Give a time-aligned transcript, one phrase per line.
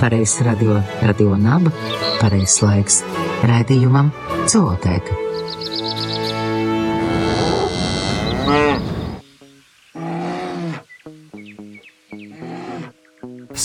[0.00, 1.72] pareizs radio, radio naba,
[2.20, 3.02] pareizs laiks
[3.46, 4.12] raidījumam
[4.50, 5.16] Zootēka.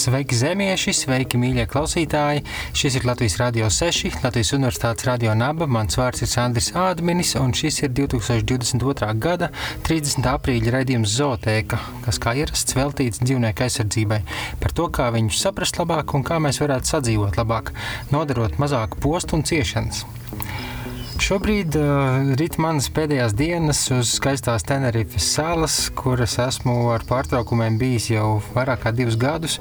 [0.02, 2.40] Sveiki, zemieši, sveiki, mīļie klausītāji!
[2.74, 5.68] Šis ir Latvijas Rādio 6, Latvijas Universitātes Radio Naba.
[5.70, 9.12] Mans vārds ir Sandrs Ādminis, un šis ir 2022.
[9.22, 9.52] gada
[9.86, 10.26] 30.
[10.32, 14.18] aprīļa raidījums Zootēka, kas kā ierasts veltīts dzīvnieku aizsardzībai,
[14.64, 17.70] par to, kā viņus saprast labāk un kā mēs varētu sadzīvot labāk,
[18.10, 20.02] nodarot mazāku postu un ciešanas.
[21.22, 28.08] Šobrīd uh, rit manas pēdējās dienas uz skaistās Tenerifes salas, kuras esmu ar pārtraukumiem bijis
[28.10, 29.60] jau vairāk kā divus gadus.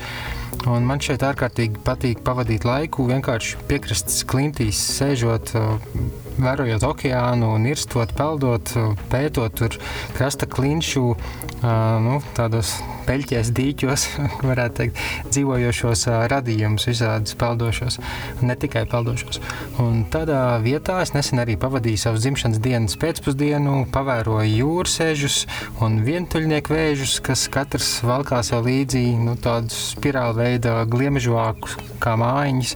[0.66, 6.02] Un man šeit ārkārtīgi patīk pavadīt laiku vienkārši piekrastes klintīs, sēžot, uh,
[6.42, 8.74] vērojot okeānu, nirstot, peldot,
[9.14, 9.78] pētot tur
[10.18, 11.70] krasta klinšu, uh,
[12.02, 12.80] nu, tādos
[13.12, 14.08] peļķēs, dīķos,
[14.50, 18.00] varētu teikt, dzīvojošos radījumus, visādus peldošos,
[18.46, 19.42] ne tikai peldošos.
[19.84, 25.42] Un tādā vietā es nesen arī pavadīju savus dzimšanas dienas pēcpusdienu, pavēroju jūrasēžus
[25.84, 32.76] un vientuļnieku vēžus, kas katrs valkā sev līdzi nu, tādus spirāli veida gliemežvākus kā mājiņas.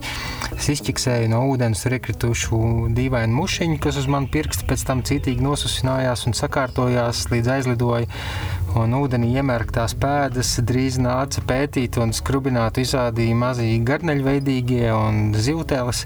[0.56, 2.58] Es izķiksēju no ūdens iekritušu
[2.96, 8.10] dīvainu mušiņu, kas uz manu pirkstu pēc tam citīgi nosusinājās un sakārtojās līdz aizlidoja.
[8.76, 16.02] Un ūdenī iemērktās pēdas drīz nāca pētīt un skrubināt visādi mazi garneļveidīgie un zivteles.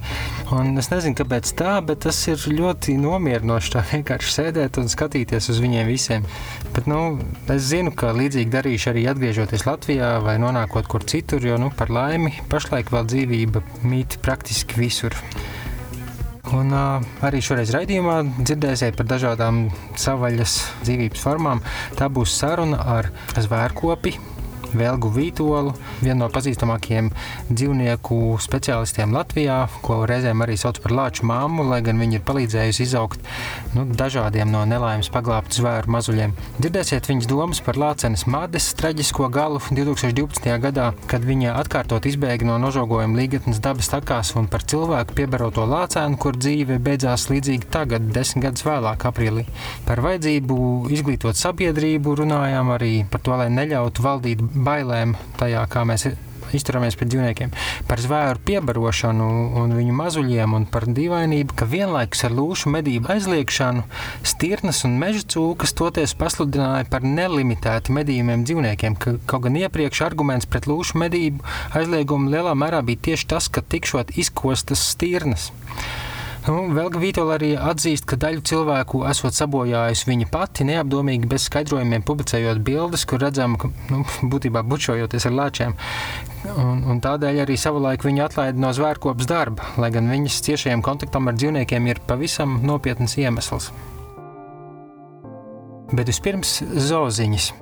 [0.54, 5.50] Un es nezinu, kāpēc tā, bet tas ir ļoti nomierinoši tā vienkārši sēdēt un skatīties
[5.50, 6.28] uz viņiem visiem.
[6.70, 7.18] Bet, nu,
[7.50, 11.90] es zinu, ka līdzīgi darīšu arī atgriežoties Latvijā vai nonākot kur citur, jo, nu, par
[11.90, 15.18] laimi, pašlaik vēl dzīvība mīt praktiski visur.
[16.56, 19.68] Un uh, arī šoreiz raidījumā dzirdēsiet par dažādām
[20.00, 21.62] savvaļas dzīvības formām.
[21.98, 24.16] Tā būs saruna ar zvērkopi,
[24.76, 27.10] Vēlgu Vītolu, vienu no pazīstamākajiem
[27.50, 32.84] dzīvnieku speciālistiem Latvijā, ko reizēm arī sauc par lāču māmu, lai gan viņa ir palīdzējusi
[32.86, 33.24] izaugt
[33.76, 36.34] nu, dažādiem no nelaimes paglābtu zvēru mazuļiem.
[36.58, 40.50] Dzirdēsiet viņas domas par lācenes Mades traģisko galu 2012.
[40.62, 46.18] gadā, kad viņa atkārtot izbēga no nožogojuma līgatnes dabas takās un par cilvēku piebaroto lācēnu,
[46.20, 49.46] kur dzīve beidzās līdzīgi tagad, desmit gadus vēlāk, aprīlī.
[49.86, 50.56] Par vajadzību
[50.94, 56.10] izglītot sabiedrību runājām arī par to, lai neļautu valdīt bailēm tajā, kā mēs
[56.56, 57.52] izturamies pret dzīvniekiem,
[57.88, 59.28] par zvēru piebarošanu
[59.60, 63.84] un viņu mazuļiem, un par dīvainību, ka vienlaikus ar lūšu medību aizliekšanu
[64.26, 70.50] stirnas un meža cūkas toties pasludināja par nelimitēti medījumiem dzīvniekiem, ka kaut gan iepriekš arguments
[70.50, 71.44] pret lūšu medību
[71.78, 75.50] aizliegumu lielā mērā bija tieši tas, ka tikšot izkostas stirnas.
[76.50, 82.02] Nu, Velga Vītola arī atzīst, ka daļu cilvēku esot sabojājusi viņa pati neapdomīgi bez skaidrojumiem,
[82.02, 84.00] publicējot bildes, kur redzam, ka nu,
[84.32, 85.76] būtībā bučojoties ar lāčiem.
[86.56, 91.30] Un, un tādēļ arī savulaik viņa atlaida no zvērkopas darba, lai gan viņas ciešajam kontaktam
[91.30, 93.70] ar dzīvniekiem ir pavisam nopietns iemesls.
[95.94, 96.58] Bet vispirms
[96.90, 97.52] zooziņas.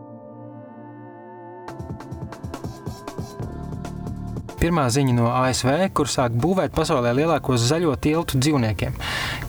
[4.58, 8.96] Pirmā ziņa no ASV, kur sāk būvēt pasaulē lielāko zaļo tiltu dzīvniekiem.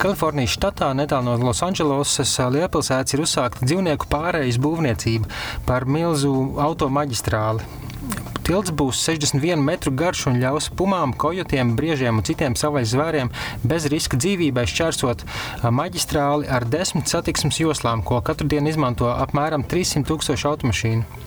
[0.01, 5.29] Kalifornijas štatā, netālu no Losandželosas lielpilsētas, ir uzsākta dzīvnieku pārējas būvniecība
[5.65, 7.78] par milzu automaģistrāli.
[8.49, 13.29] Tilts būs 61 metru garš un ļaus pumām, kojotiem, briežiem un citiem savvaļas zvēriem
[13.61, 15.21] bez riska dzīvībai šķērsot
[15.77, 21.21] maģistrāli ar desmit satiksmes joslām, ko katru dienu izmanto apmēram 300 tūkstoši automašīnu.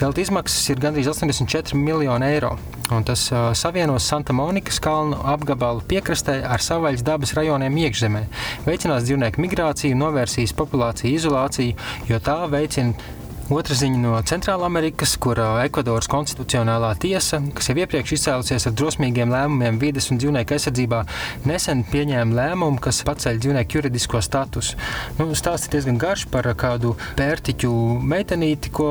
[0.00, 2.56] Telta izmaksas ir gandrīz 84 miljoni eiro.
[3.06, 8.26] Tas uh, savienos Santa Monikas kalnu apgabalu piekrastē ar savvaļas dabas rajoniem iekšzemē,
[8.66, 11.78] veicinās dzīvnieku migrāciju, novērsīs populāciju izolāciju,
[12.10, 13.22] jo tā veicina
[13.52, 19.76] Otra ziņa no Centrālamerikas, kur Ekvadoras konstitucionālā tiesa, kas jau iepriekš izcēlusies ar drosmīgiem lēmumiem
[19.82, 21.02] vides un dzīvnieku aizsardzībā,
[21.44, 24.78] nesen pieņēma lēmumu, kas paceļ dzīvnieku juridisko statusu.
[25.18, 27.72] Nu, stāsts ir diezgan garš par kādu pērtiķu
[28.14, 28.88] meitenīti, ko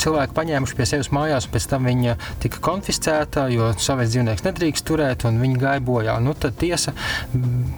[0.00, 4.88] cilvēki paņēmuši pie sevis mājās, un pēc tam viņa tika konfiscēta, jo savais dzīvnieks nedrīkst
[4.88, 6.16] turēt, un viņa gāja bojā.
[6.24, 6.96] Nu, tad tiesa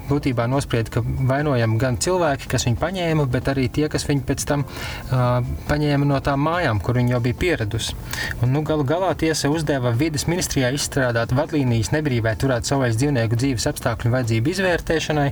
[0.07, 4.47] būtībā nosprieda, ka vainojam gan cilvēki, kas viņu paņēma, bet arī tie, kas viņu pēc
[4.47, 7.97] tam uh, paņēma no no tām mājām, kur viņi jau bija pieradusi.
[8.41, 13.69] Un, nu, galu galā tiesa uzdeva vidas ministrijā izstrādāt vadlīnijas nebrīvē turēt savvaļas dzīvnieku dzīves
[13.73, 15.31] apstākļu vajadzību izvērtēšanai,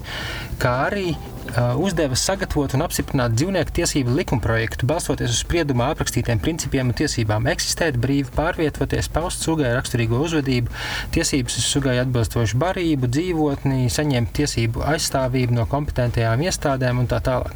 [0.62, 1.12] kā arī
[1.78, 7.98] uzdeva sagatavot un apstiprināt dzīvnieku tiesību likumprojektu, balstoties uz spriedumā aprakstītiem principiem un tiesībām eksistēt,
[8.02, 10.72] brīvi pārvietoties, paust sugai raksturīgo uzvedību,
[11.16, 17.56] tiesības uz sugai atbilstošu barību, dzīvotni, saņemt tiesību aizstāvību no kompetentajām iestādēm un tā tālāk.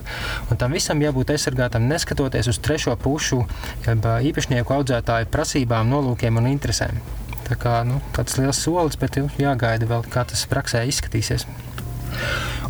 [0.49, 3.43] Un tam visam jābūt aizsargātam neskatoties uz trešo pušu,
[3.87, 6.99] jeb īpašnieku audzētāju prasībām, nolūkiem un interesēm.
[7.45, 11.45] Tā kā, nu, tāds liels solis, bet jāgaida vēl, kā tas praksē izskatīsies.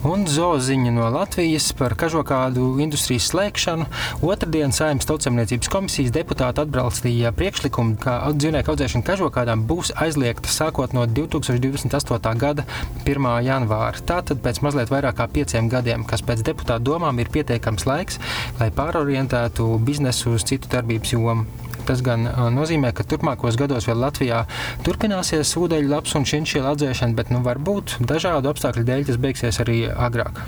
[0.06, 3.88] Un zooziņa no Latvijas par kažokādu industrijas slēgšanu.
[4.28, 11.08] Otradien Saimnes tautsemniecības komisijas deputāti atbalstīja priekšlikumu, ka dzīvnieku audzēšana kažokādām būs aizliegta sākot no
[11.10, 12.38] 2028.
[12.38, 12.68] gada
[13.02, 13.30] 1.
[13.50, 13.98] janvāra.
[14.06, 18.22] Tātad pēc mazliet vairāk kā pieciem gadiem, kas pēc deputātu domām ir pietiekams laiks,
[18.62, 21.65] lai pārorientētu biznesu uz citu darbības jomu.
[21.86, 24.44] Tas gan nozīmē, ka turpmākos gados vēl Latvijā
[24.86, 29.84] turpināsies ūdeņu labs un šinšīla audzēšana, bet nu, varbūt dažādu apstākļu dēļ tas beigsies arī
[29.94, 30.42] agrāk.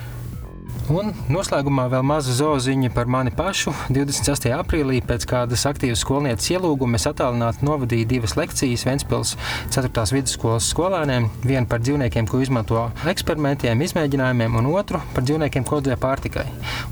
[0.88, 3.74] Un noslēgumā vēl maza zooziņa par mani pašu.
[3.92, 4.54] 28.
[4.56, 9.34] aprīlī pēc kādas aktīvas skolnieces ielūguma es attālināti novadīju divas lekcijas Ventspils
[9.76, 10.06] 4.
[10.16, 11.28] vidusskolas skolēniem.
[11.44, 16.46] Vienu par dzīvniekiem, ko izmanto eksperimentiem, izmēģinājumiem, un otru par dzīvniekiem, ko audzē pārtikai.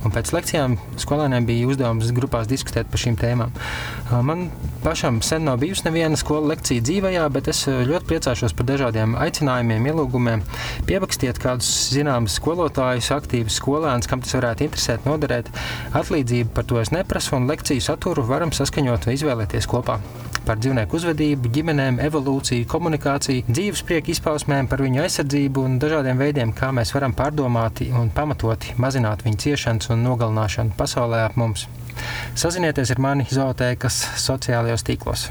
[0.03, 3.55] Un pēc lekcijām skolēniem bija uzdevums grupās diskutēt par šīm tēmām.
[4.27, 4.49] Man
[4.83, 9.87] pašam sen nav bijusi neviena skola lekcija dzīvajā, bet es ļoti priecāšos par dažādiem aicinājumiem,
[9.93, 10.43] ielūgumiem.
[10.91, 15.49] Piebakstiet kādus zināmus skolotājus, aktīvus skolotājus skolēns, kam tas varētu interesēt, noderēt.
[15.95, 19.99] Atlīdzību par to es neprasu, un lekciju saturu varam saskaņot vai izvēlēties kopā.
[20.45, 26.53] Par dzīvnieku uzvedību, ģimenēm, evolūciju, komunikāciju, dzīves prieku izpausmēm, par viņu aizsardzību un dažādiem veidiem,
[26.53, 31.65] kā mēs varam pārdomāti un pamatoti mazināt viņu ciešanas un nogalināšanu pasaulē ap mums.
[32.37, 35.27] Sazinieties ar mani zootēkas sociālajos tīklos.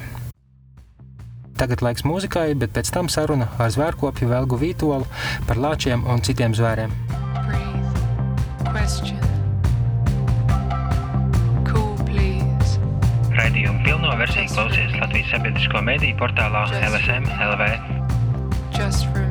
[1.55, 5.06] Tagad laiks mūzikai, bet pēc tam saruna ar zvērkopju Velgu Vītolu
[5.46, 7.23] par lāčiem un citiem zvēriem
[8.85, 9.17] question.
[11.65, 12.77] Cool, please.
[13.33, 17.71] Raidījumu pilno versiju klausies Latvijas sabiedrisko mediju portālā LSM LV.
[18.77, 19.24] Just for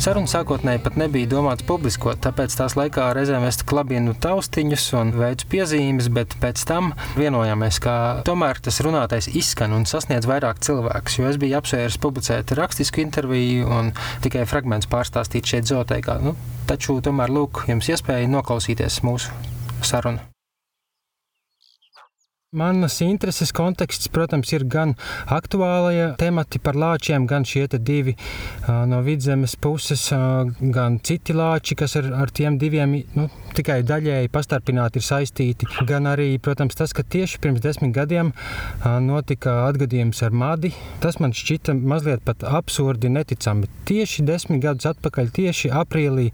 [0.00, 5.44] Saruna sākotnēji pat nebija domāts publiskot, tāpēc tās laikā reizēm es klabinu taustiņus un veicu
[5.52, 11.28] piezīmes, bet pēc tam vienojāmies, ka tomēr tas runātais izskan un sasniedz vairāk cilvēkus, jo
[11.28, 13.92] es biju apsvērs publicēt rakstisku interviju un
[14.24, 16.16] tikai fragments pārstāstīt šeit zoteikā.
[16.24, 16.32] Nu,
[16.64, 19.36] taču tomēr lūk, jums iespēja noklausīties mūsu
[19.84, 20.24] sarunu.
[22.50, 24.96] Manas intereses konteksts, protams, ir gan
[25.30, 28.16] aktuālajie temati par lāčiem, gan šie divi
[28.90, 30.08] no vidzemes puses,
[30.74, 35.68] gan citi lāči, kas ar, ar tiem diviem nu, tikai daļēji pastarpināti ir saistīti.
[35.86, 38.32] Gan arī, protams, tas, ka tieši pirms desmit gadiem
[39.06, 40.72] notika atgadījums ar madi.
[40.98, 43.70] Tas man šķita mazliet pat absurdi neticami.
[43.86, 46.32] Tieši desmit gadus atpakaļ, tieši aprīlī,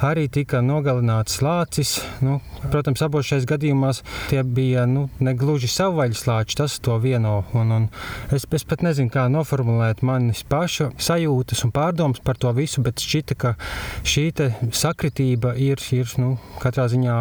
[0.00, 1.98] arī tika nogalināts lācis.
[2.24, 2.40] Nu,
[2.72, 4.00] protams, abos šajos gadījumos
[4.32, 7.42] tie bija nu, ne gluži savvaļas lāči, tas to vieno.
[7.58, 7.88] Un, un
[8.34, 13.02] es, es pat nezinu, kā noformulēt manis paša sajūtas un pārdomas par to visu, bet
[13.02, 13.54] šķita, ka
[14.06, 14.28] šī
[14.76, 17.16] sakritība ir, ir nu, katrā ziņā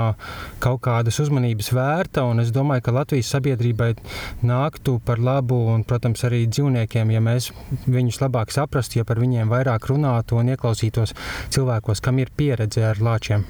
[0.63, 3.91] kaut kādas uzmanības vērta, un es domāju, ka Latvijas sabiedrībai
[4.45, 7.51] nāktu par labu, un, protams, arī dzīvniekiem, ja mēs
[7.87, 11.15] viņus labāk saprastu, ja par viņiem vairāk runātu un ieklausītos
[11.53, 13.47] cilvēkos, kam ir pieredze ar lāčiem.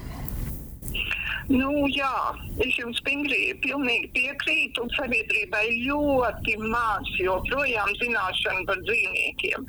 [1.50, 2.14] Nu, jā,
[2.62, 4.86] es jums stingri pilnīgi piekrītu.
[4.94, 9.66] Sabiedrībai ļoti maz joprojām zināšanu par dzīvniekiem.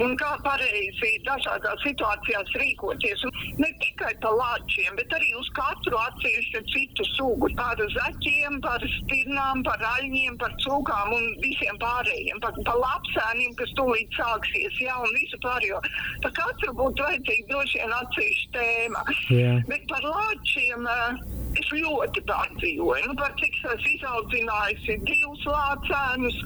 [0.00, 3.24] Un kā pareizi dažādās situācijās rīkoties.
[3.28, 7.50] Un ne tikai par lāčiem, bet arī uz katru atsevišķu citu sugu.
[7.58, 12.40] Par zaķiem, par stirnām, par aļņiem, par cūkām un visiem pārējiem.
[12.40, 15.82] Par, par lapsēniem, kas tūlīt sāksies, jā, un visu pārējo.
[16.24, 19.04] Par katru būtu vajadzīga droši vien atsevišķa tēma.
[19.28, 19.60] Yeah.
[19.68, 20.88] Bet par lāčiem.
[20.88, 21.09] Uh,
[21.58, 26.36] Es ļoti pārdzīvoju, nu, par cik es izaudzinājusi divus lācēnus,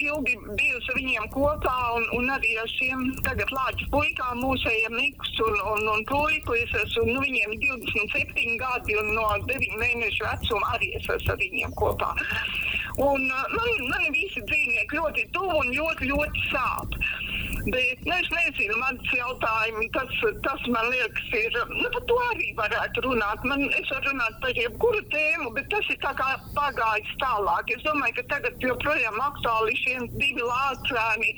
[0.00, 5.58] ilgi bijusi viņiem kopā, un, un arī ar šiem tagad lāču puikām, mūsējiem Niks un,
[5.74, 10.94] un, un puiku, es esmu, nu, viņiem 27 gadi, un no 9 mēnešu vecuma arī
[10.96, 12.12] es esmu ar viņiem kopā.
[13.02, 16.96] Un man, man visi dzīvnieki ļoti tuvu un ļoti, ļoti sāp.
[17.62, 21.58] Bet nu, es nezinu, mans jautājums, tas, tas man liekas, ir.
[21.70, 23.44] Nu, par to arī varētu runāt.
[23.46, 27.70] Man, es varu runāt par jebkuru tēmu, bet tas ir pagājis tālāk.
[27.76, 31.30] Es domāju, ka tagad joprojām aktuāli šie divi lācēni,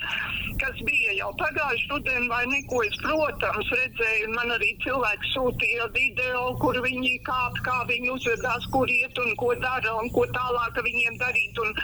[0.63, 2.81] kas bija jau pagājušajā rudenī, vai neko.
[2.89, 8.89] Es, protams, redzēju, man arī cilvēki sūtīja video, kur viņi kāp, kā viņi uzvedās, kur
[8.89, 11.61] iet un ko dara un ko tālāk viņiem darīt.
[11.61, 11.77] Un,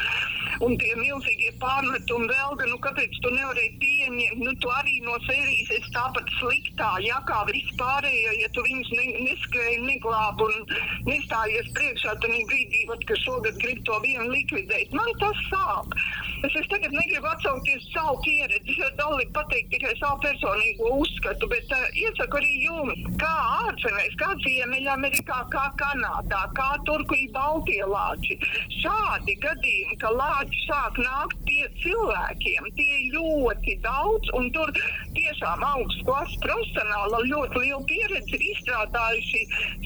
[0.65, 4.30] un tie milzīgie pārmetumi vēl, nu kāpēc tu nevarēji pieņemt?
[4.39, 9.05] Nu, tu arī no sērijas, es tāpat sliktā, ja kā vispārējo, ja tu viņus ne,
[9.27, 10.67] neskrēji, neglābi un
[11.09, 14.93] nestājies priekšā, tad brīdī, vat, ka šogad grib to vienu likvidēt.
[14.95, 15.97] Man tas sāp.
[16.41, 21.75] Es, es tagad negribu atsaukties savu pieredzi, jo dalību pateikt tikai savu personīgo uzskatu, bet
[21.75, 23.33] uh, iesaku arī jums, kā
[23.67, 28.39] ārzemēs, kā Ziemeļamerikā, kā Kanādā, kā Turkija, Baltija lāči.
[28.79, 34.71] Šādi gadījumi, ka lāči sāk nākt pie cilvēkiem, tie ļoti daudz, un tur
[35.15, 39.41] tiešām augsts klases profesionāli ar ļoti lielu pieredzi ir izstrādājuši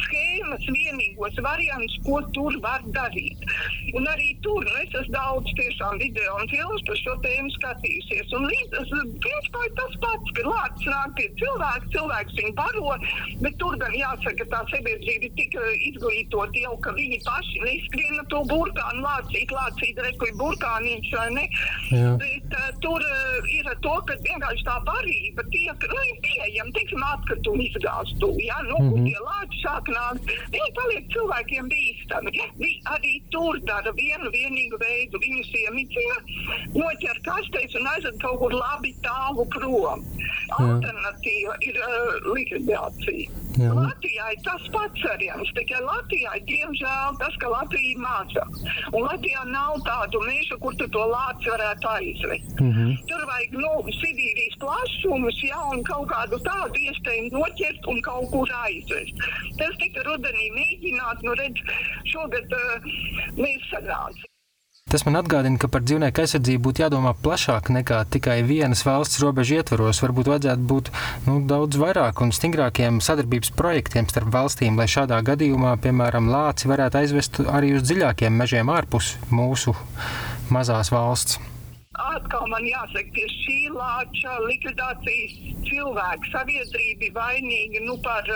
[0.05, 3.45] schēmas, vienīgos variantus, ko tur var darīt.
[3.95, 8.33] Un arī tur nu, es esmu daudz tiešām video un filmas par šo tēmu skatījusies.
[8.37, 12.95] Un līdz principā ir tas pats, ka lācis nāk pie cilvēka, cilvēks viņu baro,
[13.43, 15.57] bet tur gan jāsaka, ka tā sabiedrība ir tik
[15.91, 21.45] izglītota jau, ka viņi paši neskriena to burkānu lācīt, lācīt, rekuļ burkānīņš vai ne.
[21.93, 22.11] Jā.
[22.21, 27.65] Bet uh, tur uh, ir to, ka vienkārši tā barība tiek, nu, pieejama, teiksim, atkritumu
[27.65, 29.05] izgāstu, ja, nu, mm -hmm.
[29.07, 32.35] tie lāči sāk nākt, viņi paliek cilvēkiem bīstami.
[32.61, 36.17] Viņi arī tur dara vienu vienīgu veidu, viņus iemicina,
[36.81, 40.05] noķer kastēs un aizved kaut kur labi tālu prom.
[40.59, 43.44] Alternatīva ir uh, likvidācija.
[43.55, 43.71] Jā.
[43.71, 48.43] Latvijā ir tas pats variants, tikai Latvijā diemžēl tas, ka Latvija ir maza.
[48.91, 52.59] Un Latvijā nav tādu mežu, kur tu to lāci varētu aizvest.
[52.59, 52.91] Mm -hmm.
[53.11, 53.71] Tur vajag nu,
[54.01, 59.25] Sibīrijas plašumus, ja, un kaut kādu tādu iespēju noķert un kaut kur aizvest.
[59.57, 61.59] Tas tika rudenī mēģināts, nu redz,
[62.11, 62.93] šogad uh,
[63.43, 64.34] nesanāca.
[64.85, 69.55] Tas man atgādina, ka par dzīvnieku aizsardzību būtu jādomā plašāk nekā tikai vienas valsts robežu
[69.57, 69.97] ietvaros.
[70.03, 70.91] Varbūt vajadzētu būt
[71.25, 76.99] nu, daudz vairāk un stingrākiem sadarbības projektiem starp valstīm, lai šādā gadījumā, piemēram, lāci varētu
[77.01, 79.73] aizvest arī uz dziļākiem mežiem ārpus mūsu
[80.53, 81.41] mazās valsts.
[82.13, 85.33] Atkal man jāsaka, pie šī lāča likvidācijas
[85.65, 88.29] cilvēku sabiedrība ir vainīga nu, par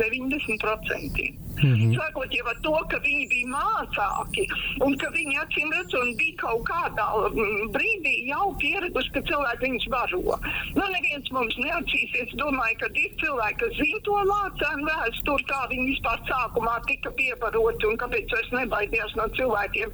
[0.00, 1.47] 90%.
[1.62, 1.92] Mm -hmm.
[1.98, 4.44] Sākot jau ar to, ka viņi bija mācāki
[4.86, 9.86] un ka viņi acīm redzot, bija kaut kādā mm, brīdī jau pieraduši, ka cilvēki viņus
[9.94, 10.38] baro.
[10.78, 12.36] Nu, neviens mums neatšķīsies.
[12.42, 17.90] Domāju, ka ir cilvēki, kas zina to lācēnu vēsturi, kā viņi vispār sākumā tika piebaroti
[17.90, 19.88] un kāpēc vairs nebaidījās no cilvēkiem.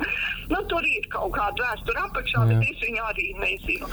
[0.52, 2.49] Nu, tur ir kaut kāda vēsture apakšā, Jā.
[2.50, 3.87] bet es viņu arī nezinu.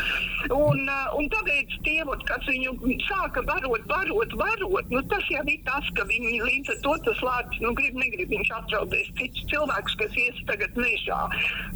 [0.52, 2.76] Un, uh, un tāpēc tie, kas viņu
[3.08, 7.24] sāka barot, barot, barot, nu, tas jau ir tas, ka viņi līdz ar to tas
[7.28, 11.20] lācis nu, grib, negrib viņš apdraudēs cits cilvēks, kas ies tagad mežā.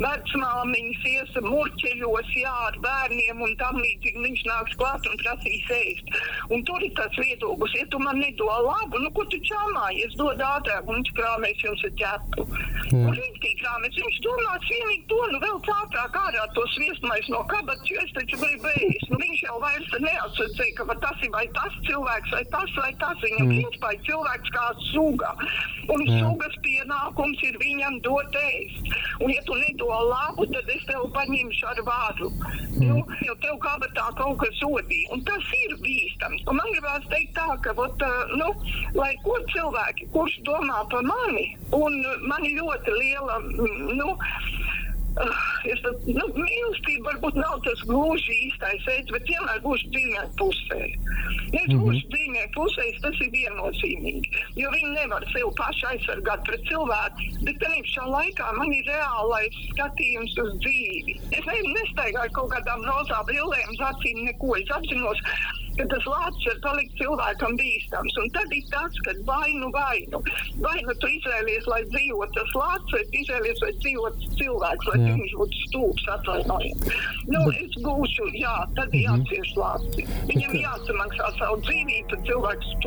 [0.01, 6.13] Vecmāmiņas ies murķeļos, jā, ar bērniem un tam līdzīgi viņš nāks klāt un prasīs ēst.
[6.56, 10.42] Un tur ir tas viedoklis, ja tu man nedo labu, nu, ko tu čāmājies, dod
[10.42, 12.48] ātrāk, un viņš krāmēs jums ar ķepu.
[12.96, 17.88] Un rīktī krāmēs, viņš domās vienīgi to, nu, vēl ātrāk ārā to sviestmais no kabatas,
[17.89, 19.10] jo es taču gribu ēst.
[19.12, 23.18] Nu, viņš jau vairs neatsacēja, ka tas ir vai tas cilvēks, vai tas, vai tas.
[23.25, 23.56] Viņam mm.
[23.56, 25.34] principā ir cilvēks kā suga.
[25.86, 26.20] Un Jā.
[26.24, 28.89] sugas pienākums ir viņam dot ēst.
[29.22, 32.32] Un, ja tu nedo labu, tad es tev paņemšu ar vāru.
[32.75, 32.88] Mm.
[32.88, 35.12] Nu, jo tev kabatā kaut kas sodīja.
[35.15, 36.44] Un tas ir bīstams.
[36.50, 38.50] Un man gribās teikt tā, ka, ot, nu,
[38.98, 43.39] lai ko cilvēki, kurš domā par mani, un man ir ļoti liela,
[44.00, 44.15] nu,
[45.65, 50.81] Es, nu, mīlestība varbūt nav tas gluži īstais veids, bet vienmēr būšu dzīvnieku pusē.
[51.53, 51.84] Ja es mm -hmm.
[51.86, 54.43] būšu dzīvnieku pusē, tas ir viennozīmīgi.
[54.60, 59.60] Jo viņi nevar sevi paši aizsargāt pret cilvēku, bet tā pašā laikā man ir reālais
[59.72, 61.15] skatījums uz dzīvi.
[61.31, 64.55] Es ne, nestaigāju kaut kādām rozā brillēm, acīm neko.
[64.60, 65.22] Es apzinos,
[65.77, 68.17] ka tas lācis var palikt cilvēkam bīstams.
[68.24, 70.22] Un tad ir tas, ka vainu vainu.
[70.63, 75.15] Vai nu tu izvēlies, lai dzīvo tas lācis, vai izvēlies, lai dzīvo cilvēks, lai jā.
[75.22, 76.91] viņš būtu stūps atvainojiet.
[77.32, 77.63] Nu, Bet...
[77.63, 79.08] es būšu, jā, tad mm -hmm.
[79.08, 80.13] jācieš lācis.
[80.34, 82.77] Viņam jāsamaksā savu dzīvību, tad cilvēks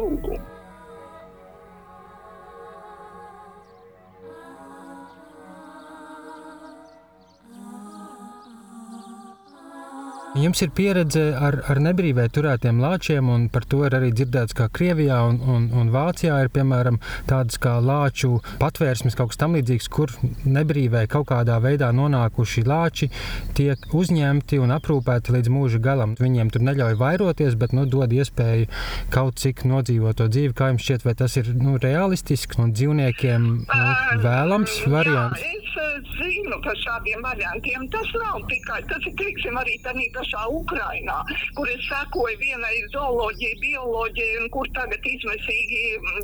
[10.38, 14.68] Jums ir pieredze ar, ar nebrīvē turētiem lāčiem, un par to ir arī dzirdēts, ka
[14.71, 20.12] Krievijā un, un, un Vācijā ir piemēram tādas kā lāču patvērsmes, kaut kas tamlīdzīgs, kur
[20.47, 23.11] nebrīvē kaut kādā veidā nonākuši lāči
[23.59, 26.14] tiek uzņemti un aprūpēti līdz mūža galam.
[26.23, 28.71] Viņiem tur neļauj vairoties, bet nu, dod iespēju
[29.14, 30.54] kaut cik nodzīvot to dzīvi.
[30.54, 33.90] Kā jums šķiet, vai tas ir nu, realistiski un dzīvniekiem nu,
[34.23, 35.68] vēlams variants?
[35.77, 37.85] Es zinu par šādiem variantiem.
[37.93, 41.19] Tas nav tikai, tas ir, teiksim, arī tādā pašā Ukrainā,
[41.57, 45.83] kur es sekoju vienai zooloģijai, bioloģijai, un kur tagad izmisīgi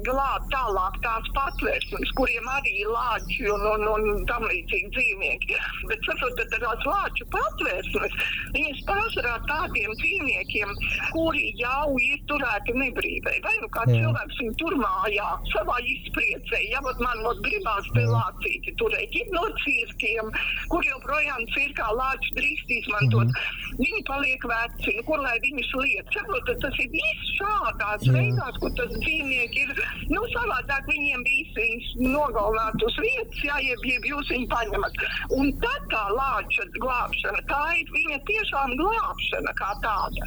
[0.09, 5.61] glāb tālāk tās patvērsmes, kuriem arī ir lāči un, un, un tam līdzīgi dzīvnieki.
[5.91, 8.19] Bet, saprotat, tās lāču patvērsmes,
[8.57, 10.75] viņas pārsvarā tādiem dzīvniekiem,
[11.13, 13.37] kuri jau ir turēti nebrīvē.
[13.45, 14.01] Vai nu kā Jā.
[14.01, 20.31] cilvēks viņu tur mājā, savā izpriecē, ja man gribās pie lācīti turēt no cirkiem,
[20.73, 23.29] kur joprojām cirkā lāčus drīkst izmantot.
[23.29, 23.63] Mm -hmm.
[23.83, 26.13] Viņi paliek veci, nu, kur lai viņus liek.
[26.15, 28.13] Saprotat, tas ir viss šādās Jā.
[28.17, 29.71] veidās, kur tas dzīvnieki ir.
[30.15, 31.67] Nu, savādāk viņiem visi
[31.99, 34.95] nogalināt uz vietas, jā, jeb, jeb jūs viņu paņemat.
[35.39, 40.23] Un tad tā lāča glābšana, tā ir viņa tiešām glābšana kā tāda.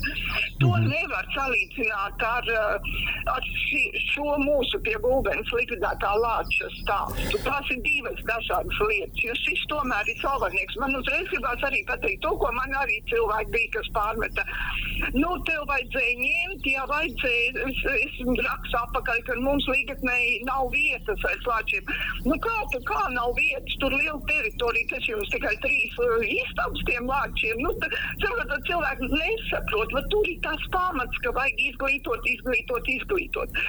[0.60, 0.90] To mm -hmm.
[0.94, 2.46] nevar salīdzināt ar,
[3.36, 7.38] ar ši, šo mūsu pie gulbens likvidētā lāča stāstu.
[7.48, 10.78] Tās ir divas dažādas tādas lietas, jo šis tomēr ir salvarnieks.
[10.82, 14.46] Man uzreiz gribās arī pateikt to, ko man arī cilvēki bija, kas pārmeta.
[15.16, 20.18] Nu, tev vajadzēja ņemt, ja vajadzēja, es, es rakstu apakaļ, ka mums līgatnē
[20.50, 21.94] nav vietas aiz lāčiem.
[22.26, 26.86] Nu, kā, tu, kā nav vietas, tur liela teritorija, kas jums tikai trīs uh, istabas
[26.90, 27.62] tiem lāčiem.
[27.64, 27.94] Nu, tad
[28.70, 33.62] cilvēki nesaprot, vai tur ir tas pamats, ka vajag izglītot, izglītot, izglītot.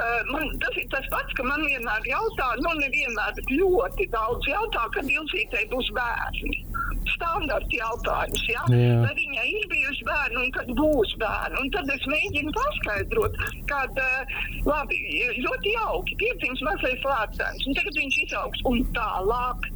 [0.00, 4.30] Uh, man, tas ir tas pats, ka man vienmēr jautā, nu nevienmēr, bet ļoti daudz
[4.30, 6.58] daudz jautā, kad Ilzītei būs bērni.
[7.14, 8.62] Standarta jautājums, ja?
[8.72, 9.00] Jā.
[9.02, 11.60] vai viņai ir bijuši bērni un kad būs bērni.
[11.64, 13.40] Un tad es mēģinu paskaidrot,
[13.70, 13.82] ka
[14.68, 15.00] labi,
[15.40, 19.70] ļoti jauki, piedzimis mazais lēcens, un tagad viņš izaugs un tālāk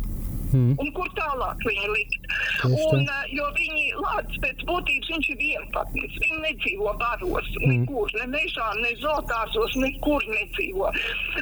[0.54, 0.75] Mm.
[0.78, 2.28] Un kur tālāk viņu likt?
[2.68, 6.18] Un, uh, jo viņi lācis pēc būtības viņš ir vienpatnis.
[6.23, 7.73] Viņi nedzīvo baros, mm.
[7.73, 10.92] nekur, ne mežā, ne zootārsos, nekur nedzīvo.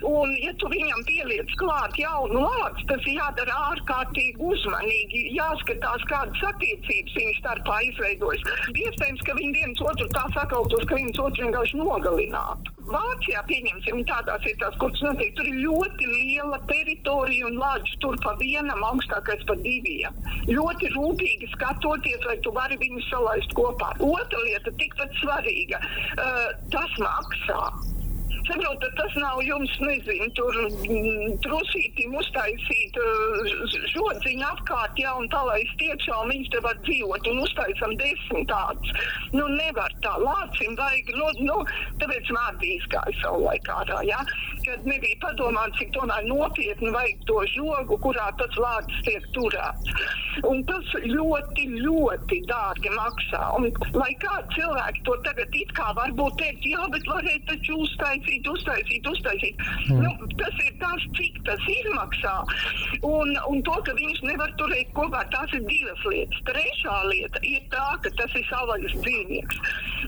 [0.09, 5.25] Un, ja tu viņam pieliec klāt jaunu lāci, tas ir jādara ārkārtīgi uzmanīgi.
[5.37, 8.47] Jāskatās, kādas attiecības viņu starpā izveidojas.
[8.73, 12.79] Iespējams, ka viņi viens otru tā sakautos, ka viens otru vienkārši nogalinātu.
[12.91, 18.35] Vācijā, pieņemsim, tādās vietās, kuras notiek, tur ir ļoti liela teritorija un lāčs tur pa
[18.41, 20.19] vienam, augstākais pa diviem.
[20.51, 23.95] Ļoti rūpīgi skatoties, vai tu vari viņus salaist kopā.
[24.03, 25.83] Otra lieta, tikpat svarīga,
[26.19, 27.63] uh, tas maksā.
[28.43, 33.53] Saprotat, tas nav jums, nezinu, tur mm, trusītim uztaisīt uh,
[33.93, 38.49] žodziņu apkārt, jā, un tā lai stiepšā, un viņš te var dzīvot, un uztaisam desmit
[38.51, 38.91] tādus.
[39.37, 41.59] Nu, nevar tā, lācim vajag, nu, nu
[42.03, 44.19] tāpēc mārdīs gāja savu laikā ārā, jā,
[44.67, 49.95] kad nebija padomāts, cik tomēr nopietni vajag to žogu, kurā tas lācis tiek turēts.
[50.49, 53.43] Un tas ļoti, ļoti dārgi maksā.
[53.59, 58.32] Un, lai kā cilvēki to tagad it kā varbūt teikt, jā, bet varētu taču uztaisīt
[58.33, 59.57] uztaisīt, uztaisīt, uztaisīt.
[59.91, 60.03] Mm.
[60.03, 62.35] Nu, tas ir tas, cik tas izmaksā.
[63.07, 66.43] Un, un to, ka viņus nevar turēt kopā, tās ir divas lietas.
[66.49, 69.63] Trešā lieta ir tā, ka tas ir savvaļas dzīvnieks.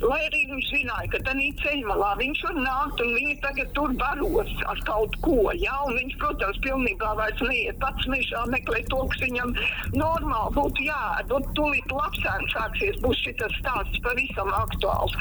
[0.05, 4.55] Lai arī viņš zināja, ka tādā ceļmalā viņš var nākt un viņi tagad tur baros
[4.71, 5.39] ar kaut ko.
[5.59, 5.77] Ja?
[5.87, 9.55] Un viņš, protams, pilnībā vairs neiet pats mežā meklēt to, kas viņam
[9.95, 11.35] normāli būtu jāēd.
[11.39, 15.15] Un tūlīt lapsēns sāksies, būs šis stāsts pavisam aktuāls.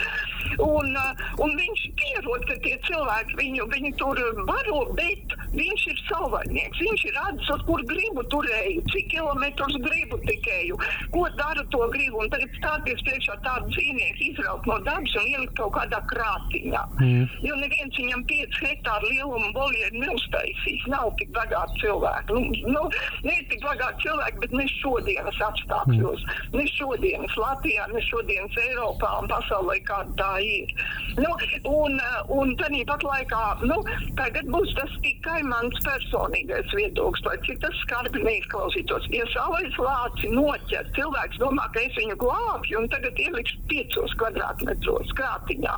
[0.61, 2.92] Un, uh, un viņš pierod, ka tie cilvēki
[3.38, 6.82] viņu, viņu tur baro, bet viņš ir savvaļnieks.
[6.84, 10.77] Viņš ir redzis, kur gribu turēju, cik kilometrus gribu tikēju,
[11.13, 12.21] ko daru to gribu.
[12.23, 16.84] Un tagad stāties priekšā tādu dzīvnieku izraut no dabas un ielikt kaut kādā krātiņā.
[17.01, 17.27] Mm.
[17.45, 20.88] Jo neviens viņam 5 hektāru lielumu voljeru neuztaisīs.
[20.91, 22.34] Nav tik bagāti cilvēki.
[22.34, 22.84] Nu, nu,
[23.27, 26.25] ne tik bagāti cilvēki, bet ne šodienas apstākļos.
[26.27, 26.60] Mm.
[26.60, 30.73] Ne šodienas Latvijā, ne šodienas Eiropā un pasaulē, kāda tā ir.
[31.19, 31.32] Nu,
[31.69, 31.99] un,
[32.34, 33.79] un tad pat laikā nu,
[34.19, 39.09] tagad būs tas tikai mans personīgais viedoklis, lai cik tas skarbi neizklausītos.
[39.15, 45.13] Ja savais lāci noķer, cilvēks domā, ka es viņu glābju un tagad ielikšu piecos kvadrātmetros
[45.19, 45.77] krātiņā.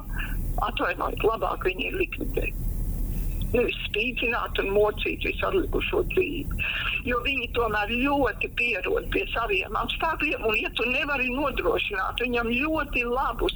[0.70, 2.75] Atvainojiet, labāk viņi ir likvidēti
[3.86, 6.62] spīdzināt un mocīt visu atlikušo dzīvi.
[7.08, 13.06] Jo viņi tomēr ļoti pierod pie saviem apstākļiem, un, ja tu nevari nodrošināt viņam ļoti
[13.10, 13.56] labus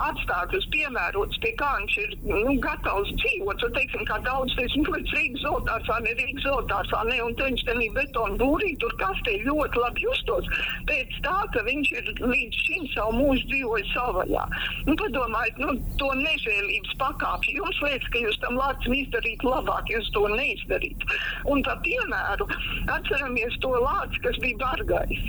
[0.00, 4.86] apstākļus, piemērotus, pie kā viņš ir nu, gatavs dzīvot, tad, teiksim, kā daudz teiks, nu,
[4.90, 9.36] pēc Rīgas zotārsā, ne Rīgas zotārsā, ne, un viņš te bija betonu būrī, tur kastē
[9.46, 10.50] ļoti labi justos,
[10.90, 14.44] pēc tā, ka viņš ir līdz šim savu mūžu dzīvojis savvaļā.
[14.88, 17.56] Nu, padomājiet, nu, to nežēlības pakāpju.
[17.60, 21.06] Jums liekas, ka jūs tam lācim izdarījāt darītu labāk, ja es to neizdarītu.
[21.46, 22.46] Un par piemēru
[22.90, 25.22] atceramies to lāci, kas bija bargais,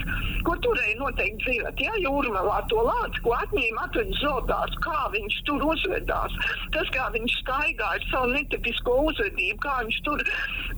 [0.44, 1.80] ko turēja noteikti dzīvot.
[1.80, 6.34] Jā, jūrmalā to lāci, ko atņēma atved zodās, kā viņš tur uzvedās.
[6.74, 10.24] Tas, kā viņš staigāja ar savu netipisko uzvedību, kā viņš tur,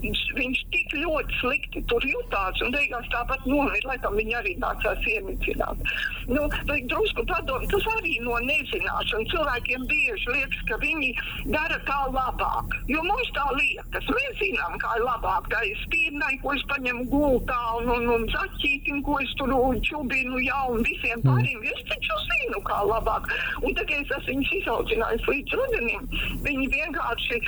[0.03, 5.79] viņš, tik ļoti slikti tur jutās un beigās tāpat nomira, laikam viņa arī nācās iemicināt.
[6.27, 6.47] Nu,
[6.89, 9.29] drusku padomu, tas arī no nezināšanas.
[9.33, 11.11] Cilvēkiem bieži liekas, ka viņi
[11.51, 12.75] dara tā labāk.
[12.91, 15.49] Jo mums tā liekas, mēs zinām, kā ir labāk.
[15.53, 19.53] Tā ir spīdnai, ko es paņemu gultā, un, un, un zaķītim, ko es tur
[19.87, 21.27] čubinu jau, un visiem mm.
[21.27, 21.63] pāriem.
[21.73, 23.29] Es taču zinu, kā labāk.
[23.61, 26.09] Un tagad es esmu viņus izaucinājis līdz rudenim.
[26.45, 27.39] Viņi vienkārši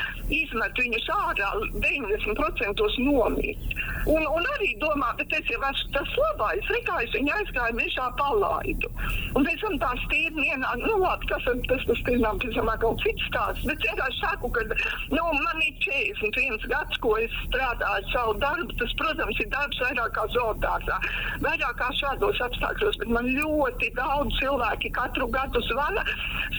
[0.42, 1.52] izmet viņus ārā,
[1.84, 3.76] 90% nomīt.
[4.06, 8.10] Un, un arī domā, bet es jau esmu tas labais, kā es viņu aizgāju mežā
[8.20, 8.92] palaidu.
[9.36, 13.02] Un pēc tam tā stīri ienāk, nu labi, tas, tas, tas, tas, tas, tas kaut
[13.02, 13.66] cits stāsts.
[13.66, 18.78] Bet vienkārši saku, ka nu, man ir 41 gads, ko es strādāju savu darbu.
[18.82, 20.98] Tas, protams, ir darbs vairāk kā zoodārzā,
[21.46, 23.00] vairāk kā šādos apstākļos.
[23.04, 26.06] Bet man ļoti daudz cilvēki katru gadu zvana,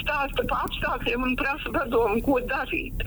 [0.01, 3.07] stāsta par apstākļiem un prasa padomu, ko darīt.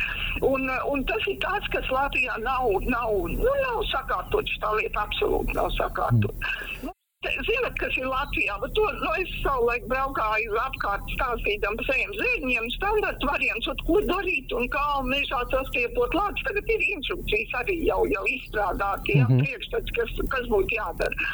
[0.52, 4.62] Un, un tas ir tāds, kas Latvijā nav, nav, nu, nav sakārtots.
[4.63, 6.56] Tā lieta absolūti nav sakārtota.
[6.84, 6.99] Mm.
[7.27, 8.53] Zināt, kas ir Latvijā?
[8.62, 14.53] Bet to nu, es savulaik braukāju apkārt stāstītam par saviem zēņiem, standarta variants, ko darīt
[14.55, 16.45] un kā mežā sastiepot lācis.
[16.47, 19.43] Tagad ir instrukcijas arī jau, jau izstrādāti, ja, mm -hmm.
[19.43, 21.27] priekšstats, kas, kas būtu jādara.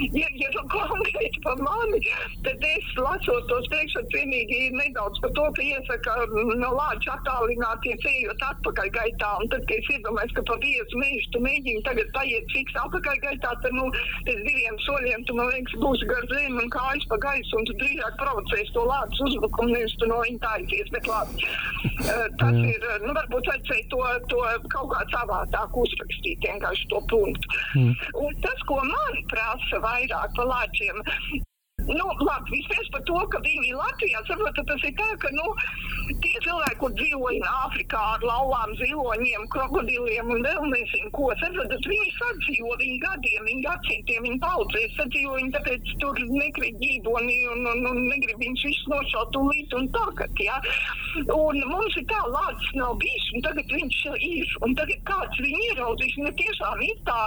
[0.00, 2.00] Ja, ja nu konkrēti par mani,
[2.44, 8.44] tad es lasot tos priekšstats vienīgi nedaudz par to, ka iesaka no lāča attālināties ejot
[8.48, 9.30] atpakaļ gaitā.
[9.42, 13.20] Un tad, kad es iedomājos, ka pa viesu mežu tu mēģini tagad paiet fiks atpakaļ
[13.26, 13.90] gaitā, tad, nu,
[14.28, 17.76] pēc diviem soļiem tu, man liekas, būsi gar zemi un kājas pa gaisu, un tu
[17.82, 20.92] drīzāk provocēsi to lādes uzbrukumu, nevis tu no viņa taicies.
[20.96, 22.64] Bet labi, uh, tas mm.
[22.72, 24.00] ir, nu, varbūt vajadzēja to,
[24.32, 24.40] to
[24.72, 27.60] kaut kā savādāk uzrakstīt, vienkārši to punktu.
[27.76, 27.94] Mm.
[28.24, 31.02] Un tas, ko man prasa vairāk par lāčiem,
[31.90, 35.46] Nu, labi, vispirms par to, ka viņi Latvijā saprot, ka tas ir tā, ka nu,
[36.22, 42.12] tie cilvēki, kur dzīvoja Āfrikā ar lauvām, ziloņiem, krokodiliem un vēl nezinu ko, saprot, viņi
[42.18, 47.82] sadzīvo, viņi gadiem, viņi gadsimtiem, viņi paudzēs sadzīvo, viņi tāpēc tur negrib ģīboni un, un,
[47.90, 50.60] un negrib viņus visus nošaut tūlīt un tagad, ja.
[51.34, 53.98] Un mums ir tā lācis nav bijis, un tagad viņš
[54.30, 57.20] ir, un tagad kāds viņu ieraudzīs, un tiešām ir tā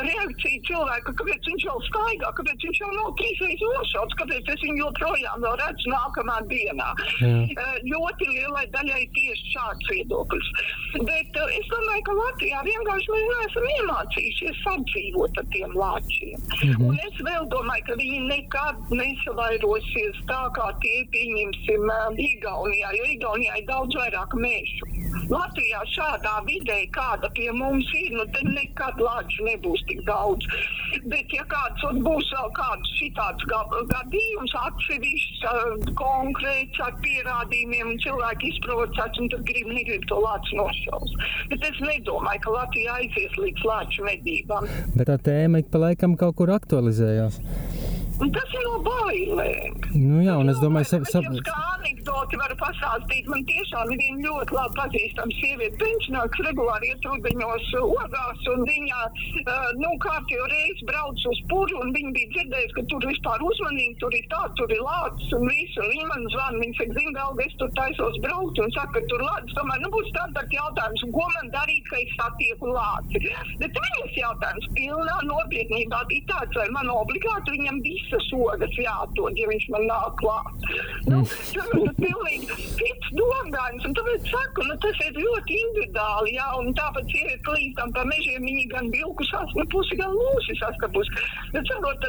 [0.00, 4.62] reakcija cilvēka, kāpēc viņš jau staigā, kāpēc viņš jau nav trīsreiz nošaut nedaudz, kāpēc es
[4.62, 6.88] viņu joprojām redzu nākamā dienā.
[6.96, 7.46] Uh,
[7.90, 10.48] ļoti lielai daļai tieši šāds viedoklis.
[10.94, 16.38] Bet uh, es domāju, ka Latvijā vienkārši mēs neesam iemācījušies sadzīvot ar tiem lāčiem.
[16.38, 16.86] Mm -hmm.
[16.86, 23.04] Un es vēl domāju, ka viņi nekad nesavairosies tā, kā tie pieņemsim uh, Igaunijā, jo
[23.16, 24.96] Igaunijā ir daudz vairāk mēšu.
[25.30, 30.46] Latvijā šādā vidē, kāda pie mums ir, nu tad nekad lāču nebūs tik daudz.
[31.10, 33.48] Bet, ja kāds būs vēl kāds šitāds
[33.96, 40.60] gadījums, atsevišķs, uh, konkrēts ar pierādījumiem, un cilvēki izprovocēts, un tad grib, negrib to lāču
[40.60, 41.16] nošaus.
[41.52, 44.70] Bet es nedomāju, ka Latvija aizies līdz lāču medībām.
[44.94, 47.40] Bet tā tēma ik pa laikam kaut kur aktualizējās.
[48.16, 49.74] Un tas ir no bailēm.
[49.92, 51.40] Nu, jā, un es domāju, ka tas ir.
[51.44, 55.90] Kā anekdoti varu pastāstīt, man tiešām ir viena ļoti labi pazīstama sieviete.
[56.14, 59.00] Nāks regulāri iet rudeņos ogās, un viņa,
[59.42, 63.96] uh, nu, kārtīgi reizi brauc uz puru, un viņa bija dzirdējusi, ka tur vispār uzmanīgi,
[64.00, 67.14] tur ir tā, tur ir lācis un viss, un viņa man zvana, viņa saka, zina,
[67.18, 71.04] vēl es tur taisos braukt, un saka, ka tur lācis, tomēr, nu, būs standarta jautājums,
[71.18, 73.22] ko man darīt, ka es satieku lāci.
[73.60, 79.36] Bet viņas jautājums pilnā nopietnībā bija tāds, vai man obligāti viņam bija visas ogas jāatrod,
[79.38, 80.66] ja viņš man nāk klāt.
[81.06, 86.48] Nu, tas ir pilnīgi cits domājums, un tāpēc saku, nu, tas ir ļoti individuāli, jā,
[86.60, 91.10] un tāpat sieviete līdz pa mežiem viņi gan vilku saskapusi, gan lūsi saskapus.
[91.54, 92.06] Bet, saprot,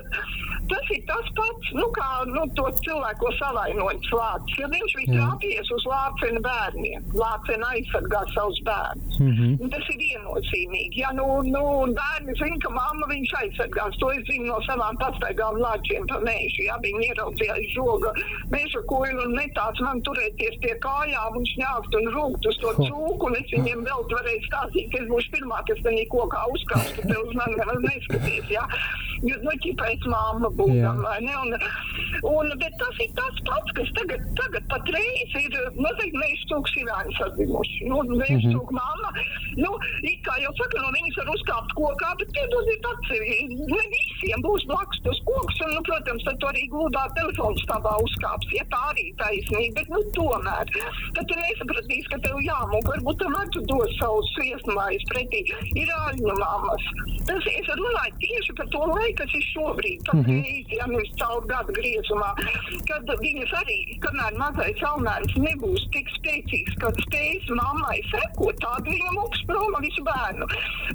[0.71, 4.57] tas ir tas pats, nu, kā nu, to cilvēku savainojums lācis.
[4.61, 9.19] Ja viņš bija trāpījies uz lācena bērniem, lācena aizsargā savus bērnus.
[9.21, 9.71] Mm -hmm.
[9.73, 11.03] Tas ir viennozīmīgi.
[11.03, 11.63] Ja, nu, nu,
[11.99, 13.99] bērni zina, ka mamma viņš aizsargās.
[14.01, 16.63] To es zinu no savām pastaigām lāciem braucienu pa mežu.
[16.67, 18.11] Ja, viņi ieraudzīja žoga
[18.51, 23.27] meža koilu un metās man turēties pie kājām un šņākt un rūgt uz to cūku.
[23.27, 27.17] Un es viņiem vēl varēju stāstīt, ka es būšu pirmā, kas tenī kokā uzkāstu, te
[27.17, 28.49] uz mani nemaz neskaties.
[28.51, 28.65] Ja.
[29.25, 31.35] jo, nu, ķipēc mamma būtam, vai ne?
[31.43, 31.55] Un,
[32.31, 37.89] un, bet tas ir tas pats, kas tagad, tagad patreiz ir, mazliet mežtūks ir aizsadzimuši.
[37.91, 38.79] Nu, mežtūk -hmm.
[38.79, 39.09] mamma,
[39.63, 39.71] nu,
[40.03, 43.59] it kā jau saka, no viņas var uzkāpt kokā, bet piedodiet atsevišķi.
[43.73, 48.49] Ne visiem būs blakus tas koks, un, nu, protams, tad arī glūdā telefonu stāvā uzkāps,
[48.55, 50.71] ja tā arī taisnība, bet, nu, tomēr.
[51.17, 55.43] Tad tu nesapratīsi, ka tev jāmūk, varbūt tomēr tu dos savus sviestmājas pretī.
[55.77, 56.87] Ir āļņu mammas.
[57.27, 60.43] Tas es runāju tieši par to laiku, kas ir šobrīd, pat mm -hmm.
[60.47, 62.31] reizi, ja nu caur gadu griezumā,
[62.89, 69.11] kad viņas arī, kamēr mazais almēns nebūs tik spēcīgs, kad spējas mammai sekot, tad viņa
[69.19, 70.47] mūks proma visu bērnu.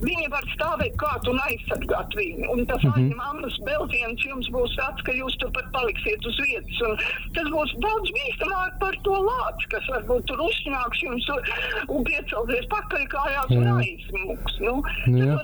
[0.09, 2.51] Viņa var stāvēt klāt un aizsargāt viņu.
[2.53, 3.17] Un tas mm -hmm.
[3.23, 6.81] mammas beldziens jums būs tāds, ka jūs turpat paliksiet uz vietas.
[6.87, 6.97] Un
[7.37, 13.55] tas būs daudz bīstamāk par to lāci, kas varbūt tur uzsnāks jums un piecelsies pakaļkājās
[13.59, 14.59] un aizmuks.
[14.63, 14.77] Nu,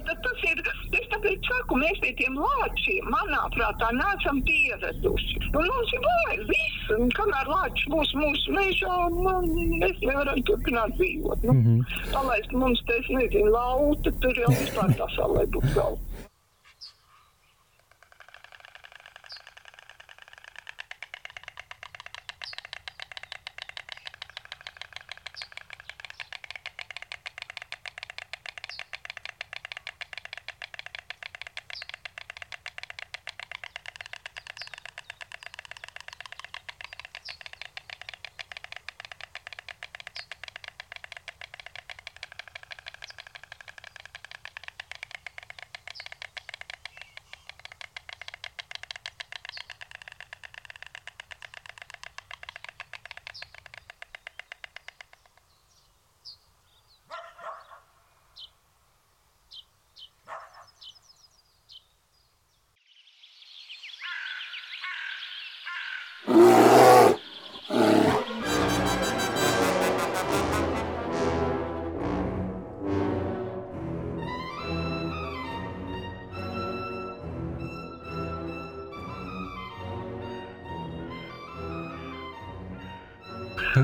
[0.09, 0.63] tad, tas ir,
[0.99, 5.43] es tāpēc saku, mēs pie tiem lāčiem, manā prātā, neesam pieraduši.
[5.53, 8.99] Un mums ir bail, viss, un kamēr lāčs būs mūsu mežā,
[9.85, 11.47] mēs nevaram turpināt dzīvot.
[11.49, 12.13] Nu, mm -hmm.
[12.13, 16.08] Palaist mums, te, es nezinu, lauta, tur jau vispār salai būtu galva.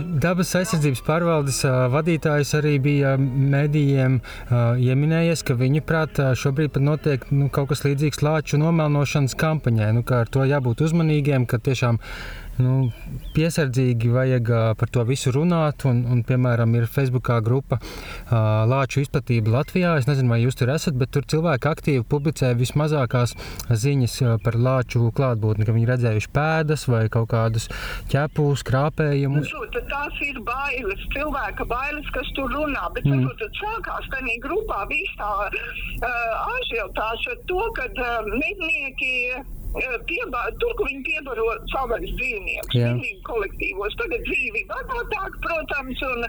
[0.02, 1.60] Dabas aizsardzības pārvaldes
[1.92, 8.22] vadītājs arī bija medijiem ieminējies, ka viņa prāt šobrīd pat notiek nu, kaut kas līdzīgs
[8.24, 9.92] lāču nomelnošanas kampaņai.
[9.98, 12.00] Nu, ar to jābūt uzmanīgiem, ka tiešām
[12.62, 12.90] nu,
[13.34, 15.86] piesardzīgi vajag par to visu runāt.
[15.88, 17.80] Un, un, piemēram, ir Facebookā grupa
[18.30, 19.94] Lāču izplatība Latvijā.
[20.00, 23.34] Es nezinu, vai jūs tur esat, bet tur cilvēki aktīvi publicē vismazākās
[23.70, 27.68] ziņas par lāču klātbūtni, ka viņi redzējuši pēdas vai kaut kādus
[28.12, 29.50] ķepus, krāpējumus.
[29.54, 32.86] Nu, tās ir bailes, cilvēka bailes, kas tur runā.
[32.94, 33.26] Bet mm.
[33.40, 36.08] tad sākās tajā grupā viss tā uh,
[36.58, 39.14] ažiotāša ar to, ka uh, mednieki
[39.74, 43.96] piebā, tur, kur viņi piebaro savvaļas dzīvniekus, pilnīgi kolektīvos.
[43.98, 46.26] Tagad dzīvi bagātāk, protams, un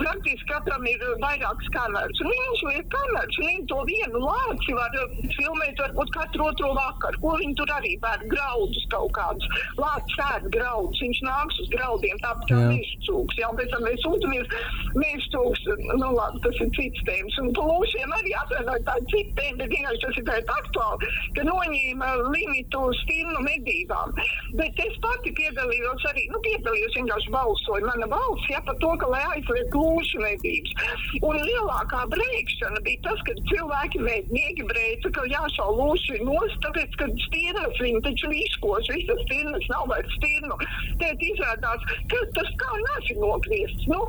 [0.00, 2.20] praktiski katram ir vairākas kameras.
[2.20, 4.98] Un viņi uzliek kameras, un viņi to vienu lāci var
[5.38, 9.48] filmēt varbūt katru otro vakaru, ko viņi tur arī vēr graudus kaut kādus.
[9.80, 13.40] Lācis ēd graudus, viņš nāks uz graudiem, tāpat kā mežcūks.
[13.40, 14.54] Jā, un pēc tam mēs sūtamies
[15.00, 17.40] mežcūks, nu labi, tas ir cits tēmas.
[17.40, 22.12] Un plūšiem arī atvainojiet tādu citu tēmu, bet vienkārši tas ir tāds aktuāli, ka noņēma
[22.34, 24.14] limitu uz stīnu medībām.
[24.58, 27.86] Bet es pati piedalījos arī, nu, piedalījos vienkārši balsoju.
[27.88, 30.72] Mana balss, ja par to, ka lai aizliet lūšu medības.
[31.20, 37.10] Un lielākā brēkšana bija tas, ka cilvēki mednieki brēca, ka jāšau lūši nost, tāpēc, ka
[37.26, 40.58] stīnas viņi taču izkos, visas stīnas nav vairs stīnu.
[41.02, 43.88] Tēt izrādās, ka tas kā nasi nokviests.
[43.90, 44.00] Nu,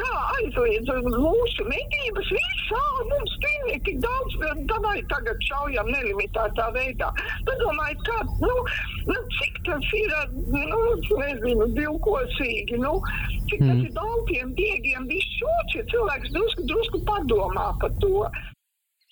[0.00, 4.38] kā aizliedz lūšu medības, visā mums stīni tik daudz,
[4.70, 7.10] davai tagad šaujam nelimitētā veidā.
[7.48, 8.52] Padomājiet, kā, nu,
[9.08, 10.14] nu, cik tas ir,
[10.52, 10.84] nu,
[11.22, 12.96] nezinu, divkosīgi, nu,
[13.48, 13.68] cik mm.
[13.72, 18.30] tas ir daudziem diegiem, višķoči, cilvēks drusku, drusku padomā par to.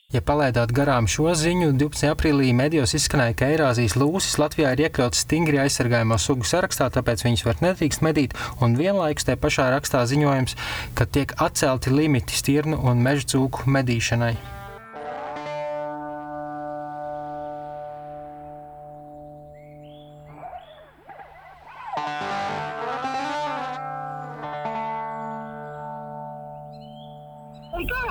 [0.09, 2.07] Ja palaidāt garām šo ziņu, 12.
[2.09, 7.45] aprīlī medijos izskanēja, ka Eirāzijas lūsis Latvijā ir iekļauts stingri aizsargājamo sugu sarakstā, tāpēc viņas
[7.45, 10.57] var nedrīkst medīt, un vienlaikus tajā pašā rakstā ziņojums,
[10.97, 14.58] ka tiek atcelti limiti stirnu un meža cūku medīšanai.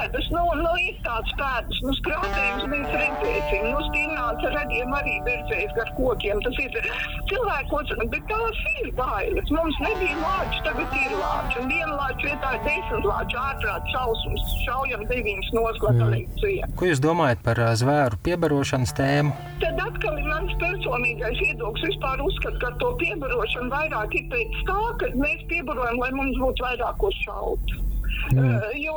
[0.08, 5.80] Pēdas, nu, nu ir tāds pēdas, nu, skrāpējums mēs redzēsim, nu, stīnāts radiem arī redzēs
[5.84, 6.40] ar kokiem.
[6.46, 6.78] Tas ir
[7.32, 9.52] cilvēkos, bet tās ir bailes.
[9.52, 11.64] Mums nebija lāču, tagad ir lāču.
[11.64, 14.48] Un viena lāču vietā ir desmit lāču ārprāt šausmas.
[14.64, 16.72] Šaujam deviņas nosklata lekcija.
[16.80, 19.36] Ko jūs domājat par zvēru piebarošanas tēmu?
[19.64, 21.90] Tad atkal ir mans personīgais viedoklis.
[21.92, 26.68] Vispār uzskatu, ka to piebarošanu vairāk ir pēc tā, ka mēs piebarojam, lai mums būtu
[26.68, 27.78] vairāk ko šaut.
[28.28, 28.94] Uh, jo,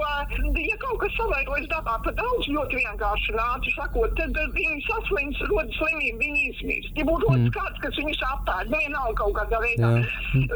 [0.58, 5.42] ja kaut kas savairojas dabā par daudz, ļoti vienkārši nāca sakot, tad uh, viņi saslims,
[5.50, 6.98] rodas slimība, viņi izmirst.
[6.98, 9.90] Ja būtu rodas kāds, kas viņus apēd, vienalga kaut kādā veidā,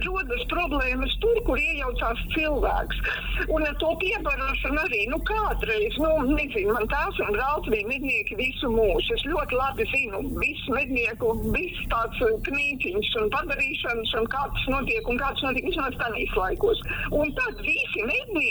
[0.06, 3.02] rodas problēmas tur, kur iejaucās cilvēks.
[3.54, 8.38] Un ar to piebarošanu arī, nu kādreiz, nu, nezinu, man tās un brauc bija mednieki
[8.40, 9.14] visu mūžu.
[9.14, 14.66] Es ļoti labi zinu visu mednieku, visu tāds uh, knītiņš un padarīšanas un kā tas
[14.74, 16.82] notiek un kāds notiek vismaz tanīs laikos.
[17.14, 18.43] Un tad visi mednieki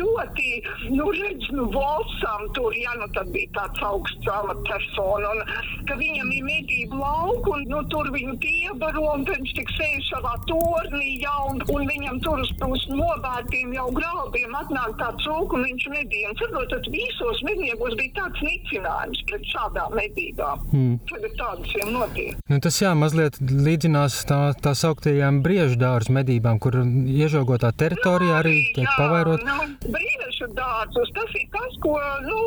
[0.00, 0.48] ļoti,
[0.94, 6.30] nu, redz, nu, valsām tur, ja nu tad bija tāds augsts amatpersona, un ka viņam
[6.36, 11.50] ir medību lauku, un, nu, tur viņu piebaro, un viņš tik sēž savā tornī jau,
[11.52, 16.32] un, un viņam tur uz, uz nobērtiem jau graudiem atnāk tā cūku, un viņš medīja.
[16.32, 20.64] Un, saprotat, visos medniekos bija tāds nicinājums pret šādām medībām.
[20.70, 20.96] Mm.
[21.10, 22.38] Tagad tādas jau notiek.
[22.50, 28.88] Nu, tas jā, mazliet līdzinās tā, tā sauktajām brieždārzu medībām, kur iežogotā teritorijā arī tiek
[28.98, 29.39] pavairot.
[29.40, 31.94] Nu, brīvešu dārzus, tas ir tas, ko,
[32.26, 32.38] nu,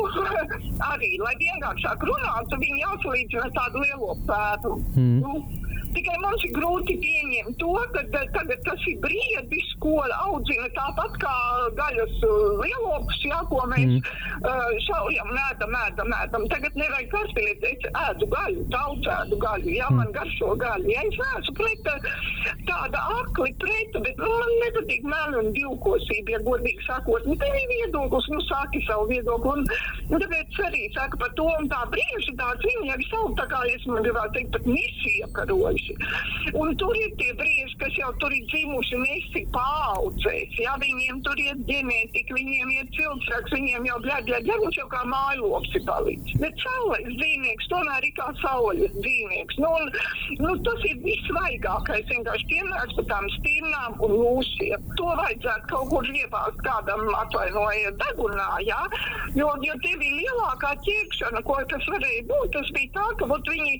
[0.92, 4.74] arī, lai vienkāršāk runātu, viņi jāsalīdzina ar tādu lielo pēdu.
[4.94, 5.16] Mm.
[5.24, 5.63] Nu,
[5.94, 11.34] Tikai mums ir grūti pieņemt to, ka tagad tas ir briedis, ko audzina tāpat kā
[11.78, 14.00] gaļas uh, lielopus, jā, ko mēs mm.
[14.42, 16.46] uh, šaujam, mēdam, mēdam, mēdam.
[16.52, 20.90] Tagad nevajag karstīt, es ēdu gaļu, daudz ēdu gaļu, jā, man garšo gaļu.
[20.90, 22.10] Ja es esmu pret uh,
[22.70, 27.28] tāda akli pret, bet nu, man nepatīk meli un divkosība, ja godīgi sakot.
[27.28, 29.54] Nu, tev ir viedoklis, nu sāki savu viedokli.
[29.54, 29.66] Un,
[30.10, 33.62] un tāpēc arī saka par to, un tā brīži tāds viņi arī savu, tā kā
[33.70, 35.30] es man gribētu teikt, pat misiju
[35.84, 36.52] karojuši.
[36.54, 40.58] Un tur ir tie brīži, kas jau tur ir dzimuši nesi paudzēs.
[40.60, 45.02] Ja viņiem tur ir ģenētika, viņiem ir cilvēks, viņiem jau bļaļ, bļaļ, viņš jau kā
[45.08, 46.38] mājlops ir palicis.
[46.42, 49.58] Bet saules dzīvnieks tomēr ir kā saules dzīvnieks.
[49.62, 49.90] Nu, un,
[50.44, 54.88] nu, tas ir visvaigākais, vienkārši piemērs par tām stīrnām un lūsiem.
[55.00, 58.80] To vajadzētu kaut kur ievākt kādam atvainojiet degunā, ja?
[59.34, 62.52] jo, jo tie bija lielākā ķēkšana, ko tas varēja būt.
[62.54, 63.74] Tas bija tā, ka ot, viņi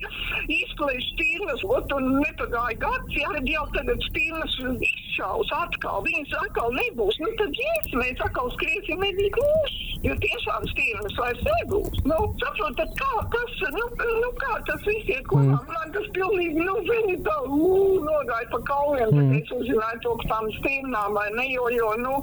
[0.55, 4.55] izplēš stīrnas, ot, un nepagāja gads, ja arī jau tagad spīnas
[4.87, 7.19] izšaus atkal, viņas atkal nebūs.
[7.23, 9.77] Nu, tad, yes, mēs atkal skriesim medīt lūs,
[10.07, 12.01] jo tiešām spīnas vairs nebūs.
[12.09, 13.85] Nu, saprot, tad kā, kas, nu,
[14.23, 15.45] nu, kā tas viss iet kopā?
[15.45, 15.71] Mm.
[15.77, 17.71] Man tas pilnīgi, nu, zini, tā, ū,
[18.09, 19.31] nogāja pa kaujiem, mm.
[19.31, 22.19] tad es uzzināju to, ka tām spīnām vai ne, jo, jo, nu,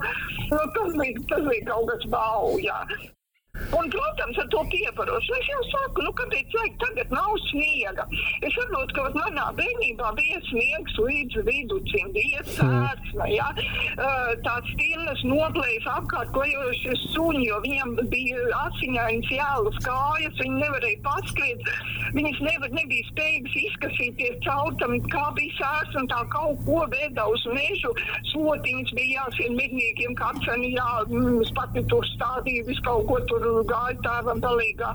[0.52, 2.84] nu tas bija, tas bija kaut kas bauja.
[3.78, 5.36] Un, protams, ar to pieparošanu.
[5.40, 8.04] Es jau saku, nu, kāpēc vajag tagad nav sniega?
[8.40, 13.50] Es saprotu, ka manā bērnībā bija sniegs līdz viducim, bija sērtsne, ja?
[14.46, 21.68] tāds stīnas noplējas apkārt klejošie suņi, jo viņam bija asiņainas jālas kājas, viņi nevarēja paskriet,
[22.16, 27.28] viņas nevar, nebija spējīgas izkasīties caur tam, kā bija sērs un tā kaut ko vēdā
[27.28, 27.92] uz mežu,
[28.32, 33.96] slotiņas bija jāsien medniekiem, kapsani, jā, mm, pati tur stādīja, visu kaut ko tur gāja
[34.04, 34.90] tēvam palīgā.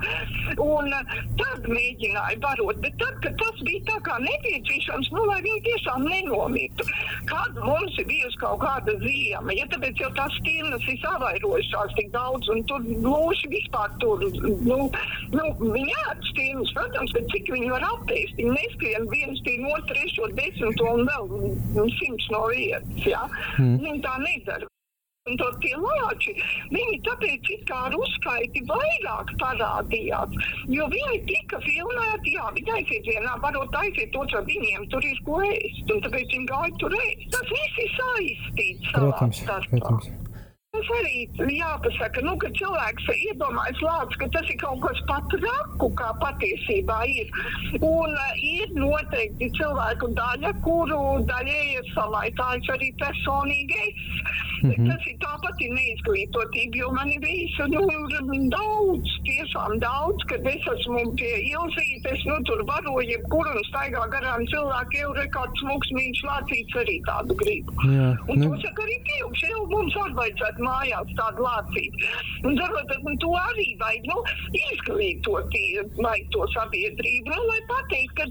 [0.63, 5.39] Un eh, tad mēģināja barot, bet tad, kad tas bija tā kā nepieciešams, nu, lai
[5.45, 6.88] viņi tiešām nenomītu.
[7.31, 12.12] Kad mums ir bijusi kaut kāda ziema, ja tāpēc jau tās stirnas ir savairojušās tik
[12.15, 14.23] daudz, un tur lūši vispār tur,
[14.67, 14.79] nu,
[15.33, 20.29] nu viņi ēd stirnas, protams, bet cik viņi var apēst, viņi neskrien viens no trešo
[20.38, 21.29] desmito un vēl
[21.75, 23.23] nu, simts no vietas, jā.
[23.57, 23.77] Mm.
[23.83, 24.66] Viņi tā nedara.
[25.27, 26.33] Un to tie lāči,
[26.71, 30.37] viņi tāpēc it kā ar uzskaiti vairāk parādījās,
[30.71, 35.41] jo viņi tika filmēti, jā, viņi aiziet vienā, varot aiziet otrā, viņiem tur ir ko
[35.49, 37.27] ēst, un tāpēc viņi gāja tur ēst.
[37.35, 39.81] Tas viss ir saistīts savā Protams, starpā.
[39.83, 40.26] protams.
[40.75, 41.21] Tas arī
[41.58, 46.97] jāpasaka, nu, ka cilvēks iedomājas lācis, ka tas ir kaut kas pat raku, kā patiesībā
[47.13, 47.32] ir.
[47.80, 50.99] Un uh, ir noteikti cilvēku daļa, kuru
[51.32, 54.03] daļai ir salaitājuši arī personīgi es.
[54.63, 54.88] Mm -hmm.
[54.89, 57.82] Tas ir tāpat ir neizglītotība, jo man ir bijis nu,
[58.58, 64.41] daudz, tiešām daudz, kad es esmu pie ilzītes, nu, tur varoju jebkuru un staigā garām
[64.53, 67.71] cilvēku, jau ir kāds smuksmīgs lācīts arī tādu gribu.
[67.93, 68.49] Jā, Un nu.
[68.49, 72.12] to saka arī pieaugušie, jau mums arī vajadzētu mājās tādu lācīti.
[72.45, 74.17] Un saprotat, un to arī vajag, nu,
[74.62, 75.58] izglītot,
[75.97, 78.27] vajag to sabiedrību, nu, lai pateikt, ka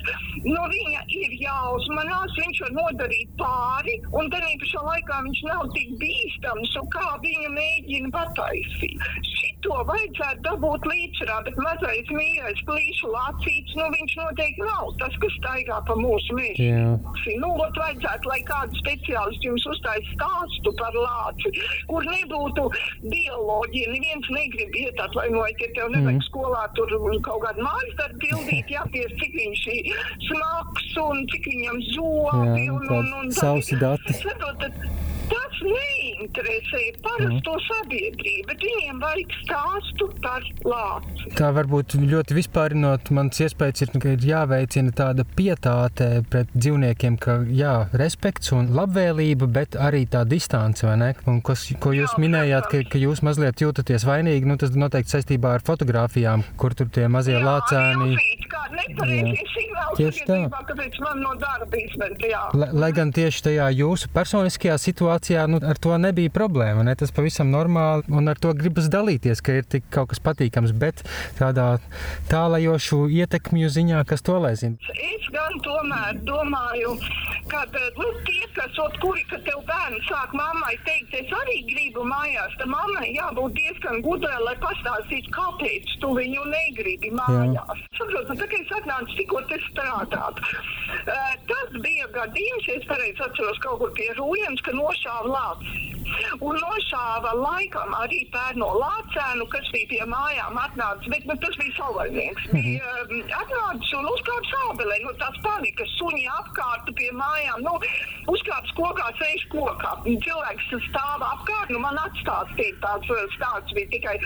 [0.46, 5.92] no viņa ir jāuzmanās, viņš var nodarīt pāri, un tad pašā laikā viņš nav tik
[6.00, 9.06] bīstams, un kā viņa mēģina pataisīt.
[9.66, 15.34] to vajadzētu dabūt līdzsvarā, bet mazais mīļais plīšu lācīts, nu viņš noteikti nav tas, kas
[15.40, 16.68] staigā pa mūsu mežu.
[17.42, 21.52] Nu, ot vajadzētu, lai kāds speciālists jums uztais stāstu par lāci,
[21.90, 22.66] kur nebūtu
[23.06, 23.94] bioloģija.
[23.94, 26.26] Neviens negrib iet atvainojiet, ja tev nevajag mm.
[26.28, 26.94] skolā tur
[27.26, 32.62] kaut kādu mājas darbu pildīt, jāpies, cik viņš ir smags un cik viņam zobi.
[32.66, 34.16] Jā, un, un, un, un, sausi dati.
[34.22, 34.70] Saprot,
[35.26, 35.58] Tas
[36.16, 37.64] neinteresē parasto mm.
[37.66, 41.30] sabiedrību, bet viņiem vajag stāstu par lāci.
[41.36, 47.38] Tā varbūt ļoti vispārinot, mans iespējas ir, ka ir jāveicina tāda pietāte pret dzīvniekiem, ka
[47.52, 51.12] jā, respekts un labvēlība, bet arī tā distance, vai ne?
[51.28, 55.16] Un kas, ko jūs jā, minējāt, ka, ka jūs mazliet jūtaties vainīgi, nu tas noteikti
[55.16, 58.16] saistībā ar fotografijām, kur tur tie mazie jā, lācēni.
[59.96, 60.36] Tieši tā.
[60.68, 62.42] Kāpēc man no darba izmet, jā.
[62.56, 66.84] Lai, lai gan tieši tajā jūsu personiskajā situācijā nu, ar to nebija problēma.
[66.86, 66.96] Ne?
[66.98, 71.04] Tas pavisam normāli, un ar to gribas dalīties, ka ir tik kaut kas patīkams, bet
[71.40, 71.76] tādā
[72.30, 74.78] tālajošu ietekmju ziņā, kas to lai zina.
[74.94, 76.96] Es gan tomēr domāju,
[77.50, 77.62] ka
[77.98, 82.54] nu, tie, kas, ot, kuri, kad tev bērni sāk mammai teikt, es arī gribu mājās,
[82.60, 87.84] tad mammai jābūt diezgan gudrai, lai pastāstītu, kāpēc tu viņu negribi mājās.
[87.98, 90.42] Saprotu, tā kā es atnācu tikko te strādāt.
[91.06, 95.95] Uh, tas bija gadījums, ja es pareizi atceros kaut kur pie Rūjens, ka nošāva lācis.
[96.44, 101.74] Un nošāva laikam arī pērno lācēnu, kas bija pie mājām atnācis, bet nu, tas bija
[101.78, 102.48] savvaļnieks.
[102.50, 102.66] Mm -hmm.
[102.66, 107.74] Bija um, atnācis un uzkāpa sābelē, nu tās panikas, suņi apkārt pie mājām, nu,
[108.34, 109.92] uzkāps kokā, sēž kokā.
[110.26, 114.16] Cilvēks stāv apkārt, nu man atstāstīja tāds uh, stāsts bija tikai,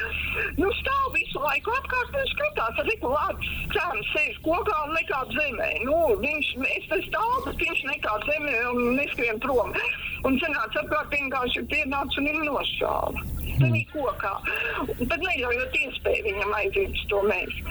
[0.59, 5.33] nu stāv visu laiku apkārt un skatās, ar riku lācis cēns sēž kokā un nekāp
[5.33, 5.71] zemē.
[5.85, 9.73] Nu, viņš, es te stāvu, viņš nekāp zemē un neskrien prom.
[10.25, 13.25] Un sanāca apkārt vienkārši pienāca un viņu nošāva.
[13.61, 14.35] Viņa kokā.
[15.01, 17.65] Bet neļaujot iespēju viņam aiziet uz to mēģi.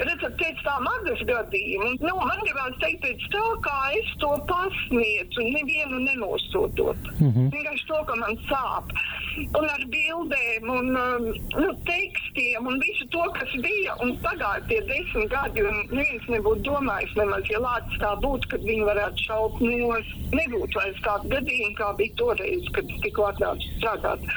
[0.00, 5.44] Redzat, pēc tā magas gadījuma, nu, man gribās teikt, pēc tā, kā es to pasniedzu,
[5.56, 7.12] nevienu nenosodot.
[7.20, 7.52] Mm -hmm.
[7.56, 8.96] Vienkārši to, ka man sāp.
[9.34, 13.96] Un ar bildēm un nu, tekstiem un visu to, kas bija.
[14.04, 18.66] Un pagāja tie desmit gadi, un neviens nebūtu domājis nemaz, ja Lācis tā būtu, kad
[18.68, 20.12] viņi varētu šaut nos.
[20.34, 24.28] Nebūtu vairs tādu gadījumu, kā bija toreiz, kad tikko atnāca strādāt.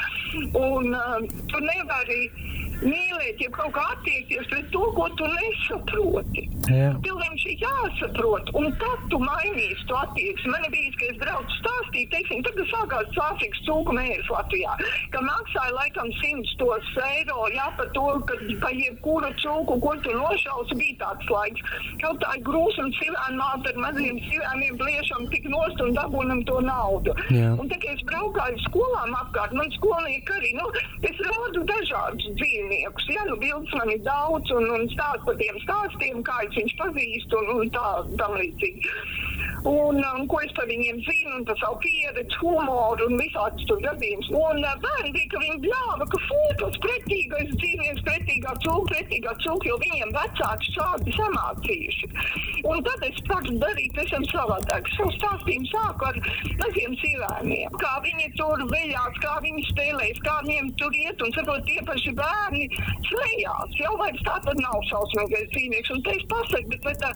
[0.57, 1.21] Un uh,
[1.51, 2.21] tu nevari
[2.83, 6.43] mīlēt, ja kaut kā attiekties pret to, ko tu nesaproti.
[6.67, 6.91] Jā.
[7.05, 10.51] Tev ir jāsaprot, un tad tu mainīsi to attieksmi.
[10.51, 14.75] Man bija, ka es braucu stāstīt, teiksim, tad sākās Āfrikas cūku mērs Latvijā,
[15.13, 20.77] ka maksāja laikam 100 eiro, jā, par to, ka pa jebkuru cūku, ko tu nošausi,
[20.79, 21.73] bija tāds laiks.
[22.03, 27.15] Kaut tā grūsam sivēm māte ar maziem sivēmiem pliešam tik nost un dabūnam to naudu.
[27.33, 27.55] Jā.
[27.57, 30.67] Un tā, es braukāju skolām apkārt, man skolnieki arī, nu,
[31.07, 33.07] es rādu dažādus dzīves dzīvniekus.
[33.15, 36.77] Ja, nu, bildes man ir daudz, un, un stāst par tiem stāstiem, kā es viņus
[36.81, 37.87] pazīstu, un, un tā
[38.19, 38.95] tam līdzīgi.
[39.67, 43.79] Un, un ko es par viņiem zinu, un par savu pieredzi, humoru un visādus tur
[43.83, 44.29] gadījumus.
[44.37, 49.67] Un uh, bērni bija, ka viņi bļāva, ka fūtos pretīgais dzīvnieks, pretīgā cūka, pretīgā cūka,
[49.71, 52.11] jo viņiem vecāki šādi samācījuši.
[52.69, 54.87] Un tad es sāku darīt pavisam savādāk.
[54.95, 56.21] Savu stāstījumu sāku ar
[56.61, 57.77] maziem sīvēniem.
[57.81, 62.15] Kā viņi tur veļās, kā viņi spēlēs, kā viņiem tur iet, un saprot, tie paši
[62.17, 63.77] bērni viņi smējās.
[63.81, 65.93] Jau vairs tāpat nav šausmīgais dzīvnieks.
[65.95, 67.11] Un te es pasaku, bet, bet tā,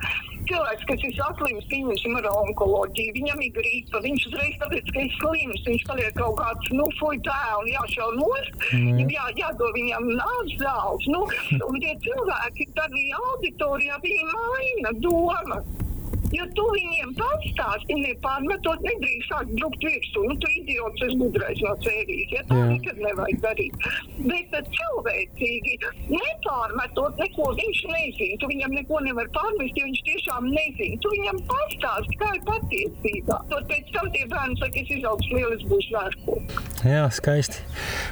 [0.50, 5.14] cilvēks, kas ir saslims, pieņemsim ar onkoloģiju, viņam ir grīpa, viņš uzreiz tāpēc, ka ir
[5.18, 9.04] slims, viņš paliek kaut kāds, nu, fuj tā, un jāšau nost, mm.
[9.16, 11.08] jā, jādod viņam nāc zāles.
[11.14, 11.24] Nu,
[11.68, 15.91] un tie cilvēki tad bija auditorijā, viņi maina domas.
[16.32, 20.24] Ja tu viņiem pastāsti, nepārmetot, nedrīkst sākt drukt virsū.
[20.30, 22.36] Nu, tu idiots, es gudrais no sērijas.
[22.36, 22.68] Ja, tā Jā.
[22.72, 23.88] nekad nevajag darīt.
[24.30, 25.76] Bet cilvēcīgi
[26.12, 28.40] nepārmetot neko, viņš nezina.
[28.42, 31.00] Tu viņam neko nevar pārmest, jo viņš tiešām nezina.
[31.04, 33.40] Tu viņam pastāsti, kā ir patiesībā.
[33.52, 36.40] Tad pēc tam tie bērni saka, es izaugšu lielis būšu vērku.
[36.88, 37.62] Jā, skaisti.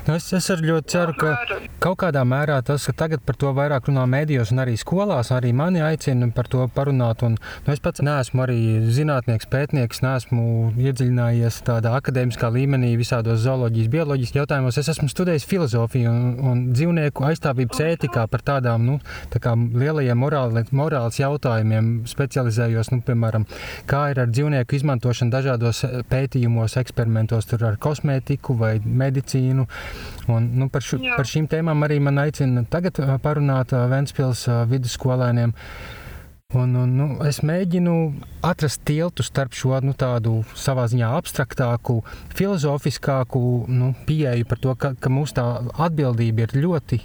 [0.05, 3.53] Nu, es, es arī ļoti ceru, ka kaut kādā mērā tas, ka tagad par to
[3.55, 7.23] vairāk runā mēdījos un arī skolās, arī mani aicina par to parunāt.
[7.25, 8.59] Un, nu, es pats neesmu arī
[8.93, 10.43] zinātnieks, pētnieks, neesmu
[10.79, 14.79] iedziļinājies tādā akadēmiskā līmenī visādos zooloģijas, bioloģijas jautājumos.
[14.81, 18.97] Es esmu studējis filozofiju un, un dzīvnieku aizstāvības ētikā par tādām nu,
[19.33, 23.45] tā lielajiem morāli, morāles jautājumiem specializējos, nu, piemēram,
[23.89, 29.67] kā ir ar dzīvnieku izmantošanu dažādos pētījumos, eksperimentos, tur ar kosmētiku vai medicīnu.
[30.29, 31.17] Un, nu, par, šu, Jā.
[31.17, 35.55] par šīm tēmām arī man aicina tagad parunāt Ventspils vidusskolēniem.
[36.57, 37.91] Un, un, nu, es mēģinu
[38.41, 41.99] atrast tiltu starp šo nu, tādu savā ziņā abstraktāku,
[42.33, 45.43] filozofiskāku nu, pieeju par to, ka, ka mūsu tā
[45.85, 46.97] atbildība ir ļoti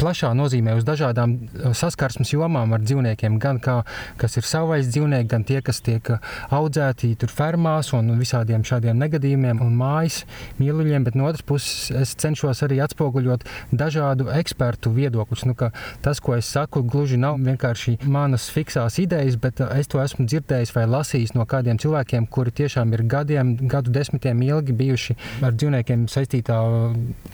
[0.00, 1.36] plašā nozīmē uz dažādām
[1.76, 3.80] saskarsmes jomām ar dzīvniekiem, gan kā,
[4.20, 6.08] kas ir savvaļas dzīvnieki, gan tie, kas tiek
[6.52, 10.22] audzēti tur fermās un visādiem šādiem negadījumiem un mājas
[10.60, 15.46] mīluļiem, bet no otras puses es cenšos arī atspoguļot dažādu ekspertu viedokļus.
[15.48, 15.56] Nu,
[16.02, 20.74] tas, ko es saku, gluži nav vienkārši manas fiksās idejas, bet es to esmu dzirdējis
[20.76, 26.06] vai lasījis no kādiem cilvēkiem, kuri tiešām ir gadiem, gadu desmitiem ilgi bijuši ar dzīvniekiem
[26.12, 26.58] saistītā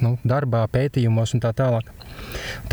[0.05, 1.93] nu, darbā, pētījumos un tā tālāk.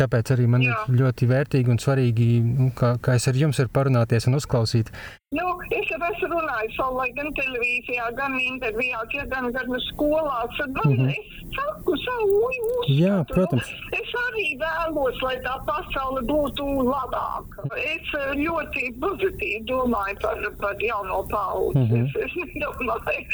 [0.00, 0.78] Tāpēc arī man Jā.
[0.88, 4.90] ir ļoti vērtīgi un svarīgi, nu, kā, kā es ar jums varu parunāties un uzklausīt.
[5.34, 10.58] Nu, es jau esmu runājis savulaik gan televīzijā, gan intervijās, ja, gan, gan skolās.
[10.60, 11.10] Man, mm -hmm.
[11.10, 12.94] Es saku savu uzskatu.
[13.00, 13.68] Jā, protams.
[13.72, 17.68] Nu, es arī vēlos, lai tā pasaule būtu labāka.
[17.82, 21.78] Es eh, ļoti pozitīvi domāju par, par jauno paudzi.
[21.78, 22.04] Mm -hmm.
[22.06, 23.24] es, es nedomāju,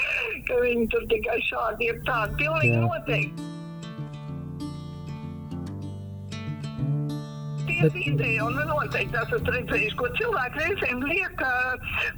[0.49, 2.39] ka viņi tur tikai šādi ir tādi.
[2.43, 2.87] Pilnīgi Jā.
[2.87, 3.62] noteikti.
[7.83, 7.97] Bet...
[7.99, 11.45] ideja, un noteikti esat redzējuši, ko cilvēki reizēm liek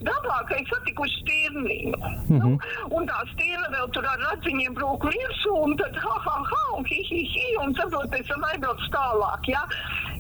[0.05, 1.97] dabā, ka ir satikuši stirniņu.
[1.97, 2.41] Mm -hmm.
[2.43, 6.63] nu, un tā stirna vēl tur ar radziņiem brūk virsū, un tad ha, ha, ha,
[6.79, 9.65] un hi, hi, hi, un saprot, pēc tam aizbrauc tālāk, ja?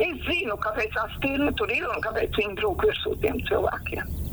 [0.09, 4.24] Es zinu, kāpēc tā stirna tur ir un kāpēc viņi brūk virsū tiem cilvēkiem.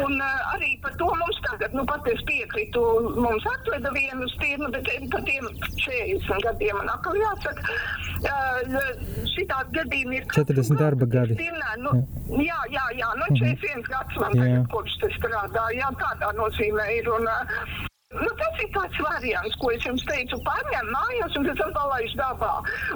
[0.00, 2.80] Un uh, arī par to mums tagad, nu, pat es piekrītu,
[3.20, 5.48] mums atveda vienu stirnu, bet par tiem
[5.84, 7.76] 40 gadiem man atkal jāsaka,
[8.30, 8.90] uh,
[9.34, 10.26] šitādi gadījumi ir.
[10.32, 11.36] 40 darba gadi.
[11.36, 11.94] Stirnā, nu,
[12.40, 17.12] jā, jā, jā, nu, 41 gads man tagad, kopš tas strādā, jā, tādā nozīmē ir.
[17.12, 21.60] Un, uh, Nu, tas ir tāds variants, ko es jums teicu, paņem mājās un pēc
[21.62, 22.50] tam palaiž dabā.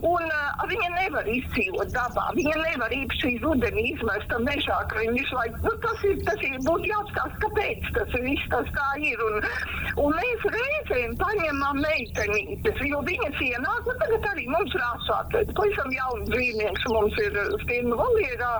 [0.04, 2.26] Un uh, viņa nevar izdzīvot dabā.
[2.36, 6.44] Viņa nevar īpaši rudenī izmest tam mežā, ka viņa visu laiku, nu, tas ir, tas
[6.44, 9.22] ir, būtu jāstāsta, kāpēc tas viss tas tā ir.
[9.28, 9.48] Un,
[10.04, 16.28] un mēs reizēm paņemam meitenītes, jo viņas ienāk, nu, tagad arī mums rāsāt, pavisam jauns
[16.34, 18.52] dzīvnieks mums ir Stirnu valierā.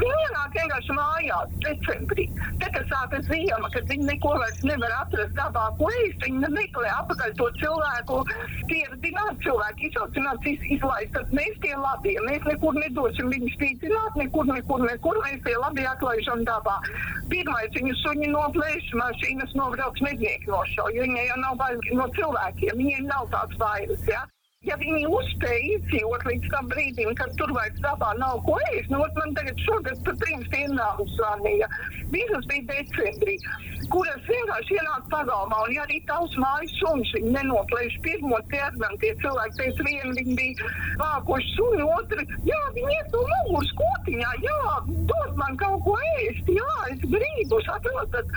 [0.00, 2.26] Viņi ienāk vienkārši mājās decembrī.
[2.58, 6.24] Te, kad sākas ziema, kad viņi neko vairs nevar atrast dabā, ko ēst.
[6.24, 8.18] Viņi meklē apakaļ to cilvēku,
[8.70, 11.12] pieredzināt cilvēku, izsaucināt, iz, izlaist.
[11.16, 15.20] Tad mēs tie labie, mēs nekur nedosim viņus spīdzināt, nekur, nekur, nekur.
[15.26, 16.80] Mēs tie labie atlaižam dabā.
[17.32, 22.76] Pirmais viņu suņi noplēš, mašīnas nobrauks mednieki nošauj, jo viņai jau nav bail no cilvēkiem,
[22.82, 24.04] viņiem nav tāds bailes.
[24.10, 24.26] Ja?
[24.68, 28.98] Ja viņi uzspēja izdzīvot līdz tam brīdim, kad tur vairs dabā nav ko ēst, nu,
[29.16, 31.68] man tagad šogad par trim dienām zvanīja.
[32.12, 33.38] Visas bija decembrī,
[33.88, 39.14] kuras vienkārši ienāk pagalmā, un ja arī tavs mājas suns viņi nenoplēš pirmo ķermeni, tie
[39.22, 44.60] cilvēki pēc viena viņi bija vākoši suni, otri, jā, viņi iet no muguras kotiņā, jā,
[45.08, 45.96] dod man kaut ko
[46.26, 48.36] ēst, jā, es gribu, saprotat.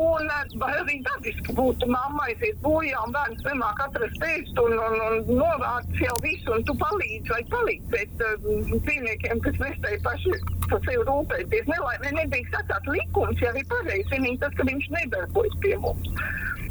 [0.00, 5.16] Un arī dabiski būtu mammai aiziet bojā, un bērns nemāk atrast ēst, un, un, un,
[5.30, 10.36] un savāc jau visu, un tu palīdzi vai palīdzi, bet uh, dzīvniekiem, kas nespēja paši
[10.70, 15.58] par sevi rūpēties, nelaimē nedrīkst atstāt likums, ja arī pareizi, vienīgi tas, ka viņš nedarbojas
[15.64, 16.12] pie mums.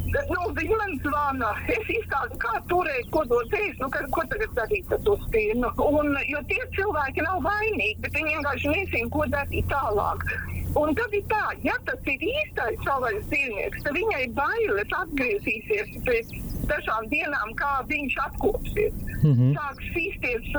[0.10, 4.24] Bet, nu, viņi man zvana, es izstāstu, kā turēt, ko dot ēst, nu, ka, ko
[4.32, 5.70] tagad darīt ar to stīnu.
[5.86, 10.26] Un, jo tie cilvēki nav vainīgi, bet viņi vienkārši nezina, ko darīt tālāk.
[10.78, 16.34] Un tad ir tā, ja tas ir īstais savvaļas dzīvnieks, tad viņai bailes atgriezīsies pēc
[16.70, 19.00] dažām dienām, kā viņš atkopsies.
[19.24, 19.56] Mm -hmm.
[19.58, 20.52] Sāks sīsties,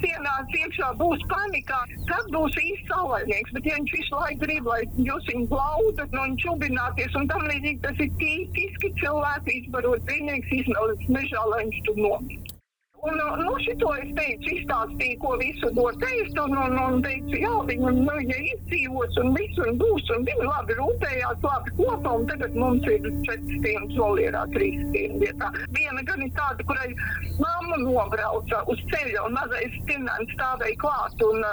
[0.00, 1.78] sienās iekšā būs panikā,
[2.10, 3.54] tad būs īsts savvaļnieks.
[3.54, 7.46] Bet, ja viņš visu laiku grib, lai jūs viņu glaudat, no viņa čubināties un tam
[7.52, 12.55] līdzīgi, tas ir tīpiski cilvēku izbarot dzīvnieks, izmelis mežā, lai viņš tur nomira.
[13.04, 17.52] Un, nu, šito es teicu, izstāstīju, ko visu dod ēst, un, un, un teicu, jā,
[17.68, 22.24] viņi, nu, ja izdzīvos, un visu, un būs, un viņi labi rūpējās, labi kopā, un
[22.30, 25.50] tagad mums ir četri stīnas volierā, trīs stīnas vietā.
[25.76, 26.88] Viena gan ir tāda, kurai
[27.36, 31.44] mamma nobrauca uz ceļa, un mazais stīnēns stāvēja klāt, un,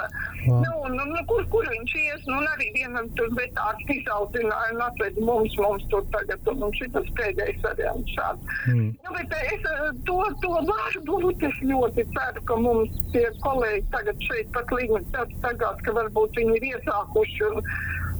[0.48, 0.64] wow.
[0.64, 4.82] nu, un, nu, kur, kur viņš ies, nu, un arī vienam tur betārsti izaudzināja, un
[4.88, 8.58] atveda mums, mums tur tagad, un, un šitas pēdējais variants šāds.
[8.72, 8.90] Mm.
[9.04, 9.70] Nu, bet es
[10.08, 15.04] to, to varu būt es ļoti ceru, ka mums tie kolēģi tagad šeit pat līmenī
[15.42, 17.62] tagad, ka varbūt viņi ir iesākuši un,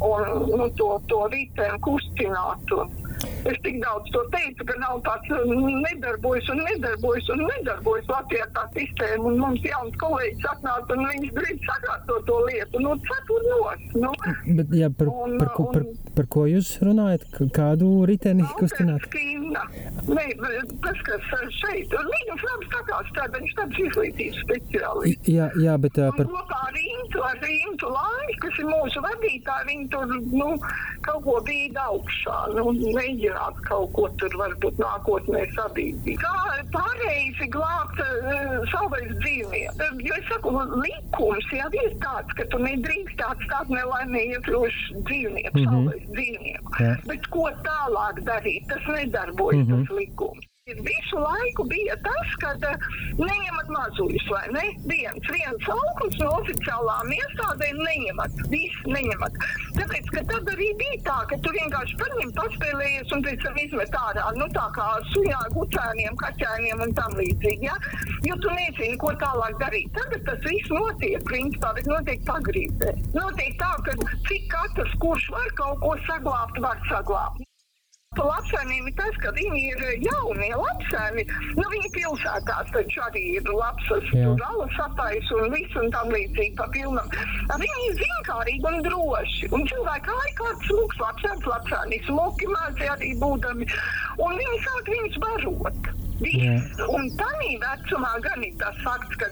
[0.09, 2.75] un nu, to, to ritēm kustināt.
[2.79, 3.04] Un,
[3.45, 8.47] Es tik daudz to teicu, ka nav tāds mm, nedarbojas un nedarbojas un nedarbojas Latvijā
[8.57, 9.27] tā sistēma.
[9.29, 12.81] Un mums jauns kolēģis atnāca un viņš grib sakārtot to lietu.
[12.85, 13.85] Nu, cetur nos.
[14.07, 14.13] Nu.
[14.61, 15.85] Bet, jā, par, un, par, ko, par,
[16.17, 17.27] par ko jūs runājat?
[17.55, 19.05] Kādu riteni kustināt?
[19.13, 20.25] Nē,
[20.83, 21.29] tas, kas
[21.61, 25.29] šeit, Līgas labs takās tāda, viņš tāds izglītības speciālists.
[25.31, 26.27] Jā, jā, bet uh, par...
[26.27, 30.51] Un kopā ar Rintu, ar Rintu Lāņu, kas ir mūsu vadītāji, viņi tur, nu,
[31.07, 36.23] kaut ko bīda augšā, nu, neģi risināt kaut ko tur varbūt nākotnē sabiedrībā.
[36.23, 40.01] Kā pareizi glābt uh, savais dzīvnieku?
[40.07, 40.51] Jo es saku,
[40.83, 44.65] likums jau ir tāds, ka tu nedrīkst atstāt nelaimīgu
[45.09, 45.87] dzīvnieku, mm -hmm.
[45.87, 46.73] savais dzīvnieku.
[46.81, 46.97] Yeah.
[47.07, 48.67] Bet ko tālāk darīt?
[48.69, 49.87] Tas nedarbojas, mm -hmm.
[49.87, 50.54] tas likums.
[50.73, 52.85] Visu laiku bija tas, ka uh,
[53.19, 54.63] neņemat mazuļus, vai ne?
[54.89, 59.37] Viens, viens augums no oficiālām iestādēm neņemat, viss neņemat.
[59.77, 64.01] Tāpēc, ka tad arī bija tā, ka tu vienkārši paņem, paspēlējies un pēc tam izmet
[64.01, 67.77] ārā, nu tā kā suņā, gucēniem, kaķēniem un tam līdzīgi, ja?
[68.25, 69.93] Jo tu nezini, ko tālāk darīt.
[70.01, 72.97] Tagad tas viss notiek, principā, bet notiek pagrīdē.
[73.13, 74.01] Notiek tā, ka
[74.31, 77.45] cik katrs, kurš var kaut ko saglābt, var saglābt.
[78.15, 81.25] Lapsēniem ir tas, ka viņi ir jaunie lapsēni.
[81.59, 86.55] Nu, viņi pilsētās taču arī ir lapsas, tur alas apais un viss un tam līdzīgi
[86.61, 87.11] pa pilnam.
[87.65, 89.51] Viņi ir zinkārīgi un droši.
[89.57, 93.69] Un cilvēki ārkārt smūgs lapsēns, lapsēni smuki mazi arī būdami.
[94.25, 95.94] Un viņi sāk viņus barot.
[96.23, 96.83] Viss.
[96.95, 99.29] Un tādā vecumā gan ir tas fakts, ka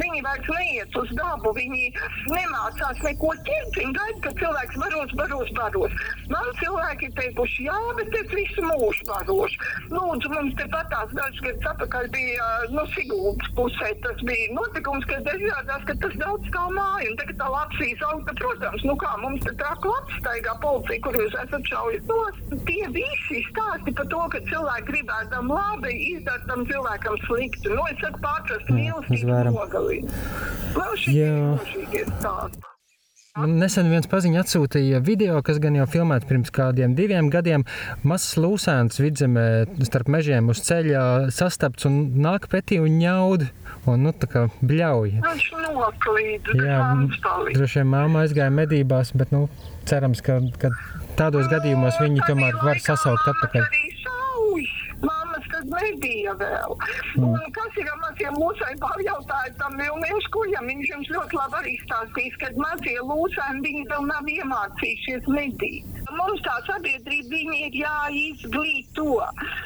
[0.00, 1.84] viņi vairs neiet uz dabu, viņi
[2.32, 3.78] nemācās neko ķert.
[3.78, 5.96] Viņi gaida, ka cilvēks baros, baros, baros.
[6.32, 9.70] Man cilvēki ir teikuši, jā, bet es visu mūžu barošu.
[9.94, 15.26] Lūdzu, mums te patās dažs gads atpakaļ bija, nu, Sigūdas pusē tas bija notikums, kad
[15.34, 17.10] izrādās, ka tas daudz kā māja.
[17.10, 21.18] Un tagad tā lapsīs auga, protams, nu kā mums te tā klats staigā policija, kur
[21.20, 22.54] jūs esat šaujat nost.
[22.66, 27.72] Tie visi stāsti par to, ka cilvēki gribētam labi izdara tam cilvēkam slikti.
[27.72, 30.16] Nu, es saku, pārprast mīlestību nogalīt.
[30.76, 32.72] Vēl šī ir mūžīgie stāsti.
[33.36, 37.66] Man nesen viens paziņš atsūtīja video, kas gan jau filmēts pirms kādiem diviem gadiem.
[38.00, 39.44] Mazs lūsēns vidzemē
[39.84, 41.02] starp mežiem uz ceļa
[41.36, 43.44] sastapts un nāk pretī un ņaud.
[43.92, 45.18] Un, nu, tā kā bļauj.
[45.26, 46.48] Viņš noklīd.
[46.56, 46.80] Jā,
[47.52, 49.50] droši vien māma aizgāja medībās, bet, nu,
[49.86, 50.72] cerams, ka, ka
[51.20, 53.68] tādos gadījumos viņi tomēr var sasaukt atpakaļ
[55.72, 56.76] nebija vēl.
[57.16, 57.32] Mm.
[57.32, 60.70] Un kas ir mazie lūsēji pārjautāji tam Vilniem Skuļam?
[60.72, 66.05] Viņš jums ļoti labi arī stāstīs, ka mazie lūsēji viņi vēl nav iemācījušies medīt.
[66.14, 69.16] Mums tā sabiedrība ir jāizglīto.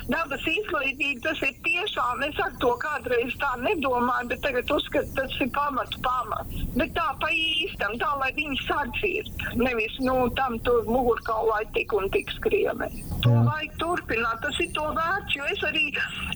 [0.08, 5.36] Dabas izglītība tas ir tiešām, es ar to kādreiz tā nedomāju, bet tagad uzskatu, tas
[5.44, 6.64] ir pamatu pamats.
[6.78, 9.46] Bet tā pa īstam, tā lai viņi sadzird.
[9.60, 12.88] Nevis, nu, tam tur mugurkaulai tik un tik skriemē.
[13.24, 15.84] To vajag turpināt, tas ir to vērts, jo es arī,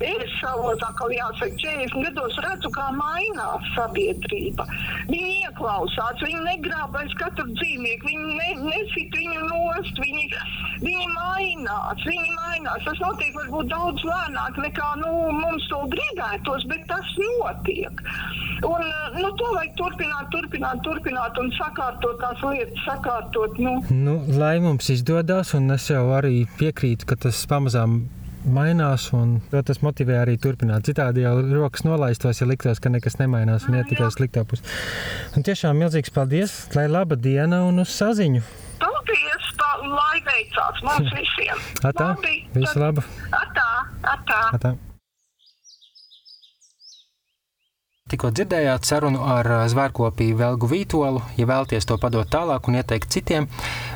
[0.04, 4.66] es savos atkal jāsaka, 40 gados redzu, kā mainās sabiedrība.
[5.08, 10.24] Viņi ieklausās, viņi negrābais katru dzīvnieku, viņi ne, nesit viņu nost, viņi,
[10.82, 12.86] viņi mainās, viņi mainās.
[12.86, 18.02] Tas notiek varbūt daudz lēnāk nekā nu, mums to gribētos, bet tas notiek.
[18.64, 18.84] Un,
[19.18, 23.58] nu, to vajag turpināt, turpināt, turpināt un sakārtot tās lietas, sakārtot.
[23.60, 23.78] Nu.
[23.92, 28.04] Nu, lai mums izdodas, un es jau arī piekrītu, ka tas pamazām
[28.44, 30.86] mainās, un tas motivē arī turpināt.
[30.88, 34.66] Citādi jau rokas nolaistos, ja liktos, ka nekas nemainās un iet tikai sliktā pusē.
[35.34, 38.63] Tiešām milzīgs paldies, lai laba diena un uz saziņu!
[39.84, 41.60] Tā, lai veicās mums visiem!
[41.84, 43.04] Atā, Labi, visu labu!
[43.36, 43.68] Atā,
[44.14, 44.40] atā!
[44.56, 44.74] atā.
[48.08, 51.22] Tikko dzirdējāt sarunu ar zvērkopiju Velgu Vītolu.
[51.40, 53.48] Ja vēlaties to padot tālāk un ieteikt citiem,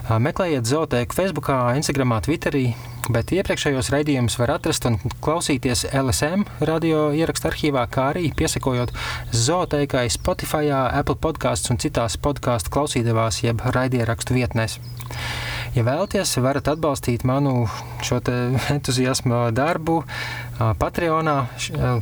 [0.08, 2.70] meklējiet zooteiku Facebook, Instagram, Twitterī.
[3.12, 8.92] Bet iepriekšējos raidījumus var atrast un klausīties LSM radio ierakstu arhīvā, kā arī piesakojot
[9.32, 14.80] zooteikai Spotify, Apple podkāstus un citās podkāstu klausītavās, jeb raidierakstu vietnēs.
[15.78, 17.68] Ja vēlaties, varat atbalstīt manu
[18.02, 18.16] šo
[18.74, 20.00] entuziasmu darbu
[20.58, 21.34] Patreonā.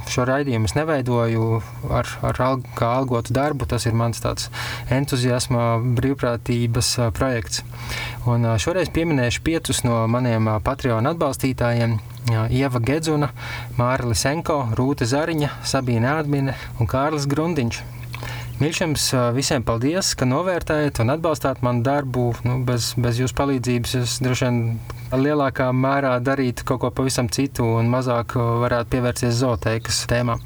[0.08, 1.48] Šo raidījumu es neveidoju
[1.92, 3.68] ar, ar alg, kā algotu darbu.
[3.68, 4.48] Tas ir mans tāds
[4.88, 5.66] entuziasma
[5.98, 7.66] brīvprātības projekts.
[8.24, 11.98] Un šoreiz pieminēšu piecus no maniem Patreon atbalstītājiem.
[12.48, 13.28] Ieva Gedzuna,
[13.76, 17.84] Māra Lisenko, Rūta Zariņa, Sabīna Ādmine un Kārlis Grundiņš.
[18.56, 19.02] Mīļš jums
[19.36, 22.30] visiem paldies, ka novērtējat un atbalstāt manu darbu.
[22.46, 24.60] Nu, bez, bez jūsu palīdzības es droši vien
[25.12, 28.32] lielākā mērā darītu kaut ko pavisam citu un mazāk
[28.62, 30.40] varētu pievērsties zooteikas tēmām.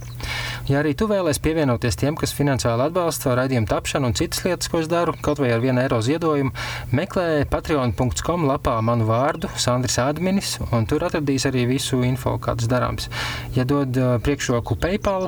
[0.70, 4.78] Ja arī tu vēlēsies pievienoties tiem, kas finansiāli atbalsta raidījumu tapšanu un citas lietas, ko
[4.78, 6.52] es daru, kaut vai ar vienu eiro ziedojumu,
[6.94, 13.10] meklē patreon.com lapā manu vārdu, Sandrs Adminis, un tur atradīs arī visu info, kādas darāms.
[13.58, 15.26] Ja dod priekšroku PayPal,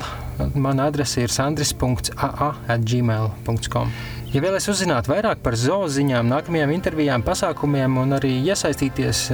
[0.55, 3.88] mana adrese ir sandris.aa.gmail.com.
[4.33, 9.26] Ja vēlaties uzzināt vairāk par zooziņām, nākamajām intervijām, pasākumiem un arī iesaistīties,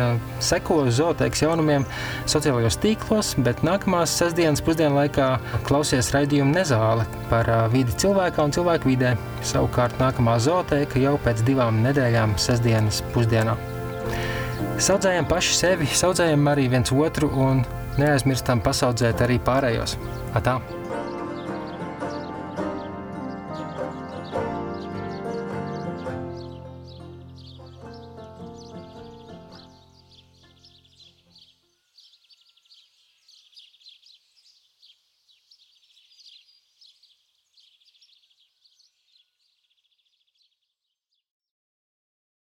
[0.43, 1.85] seko zooteiks jaunumiem
[2.27, 5.29] sociālajos tīklos, bet nākamās sestdienas pusdienu laikā
[5.69, 9.13] klausies raidījumu Nezāle par vidi cilvēkā un cilvēku vidē.
[9.47, 13.55] Savukārt nākamā zooteika jau pēc divām nedēļām sestdienas pusdienā.
[14.83, 17.63] Saudzējam paši sevi, saudzējam arī viens otru un
[18.03, 19.95] neaizmirstam pasaudzēt arī pārējos.
[20.35, 20.59] Atā!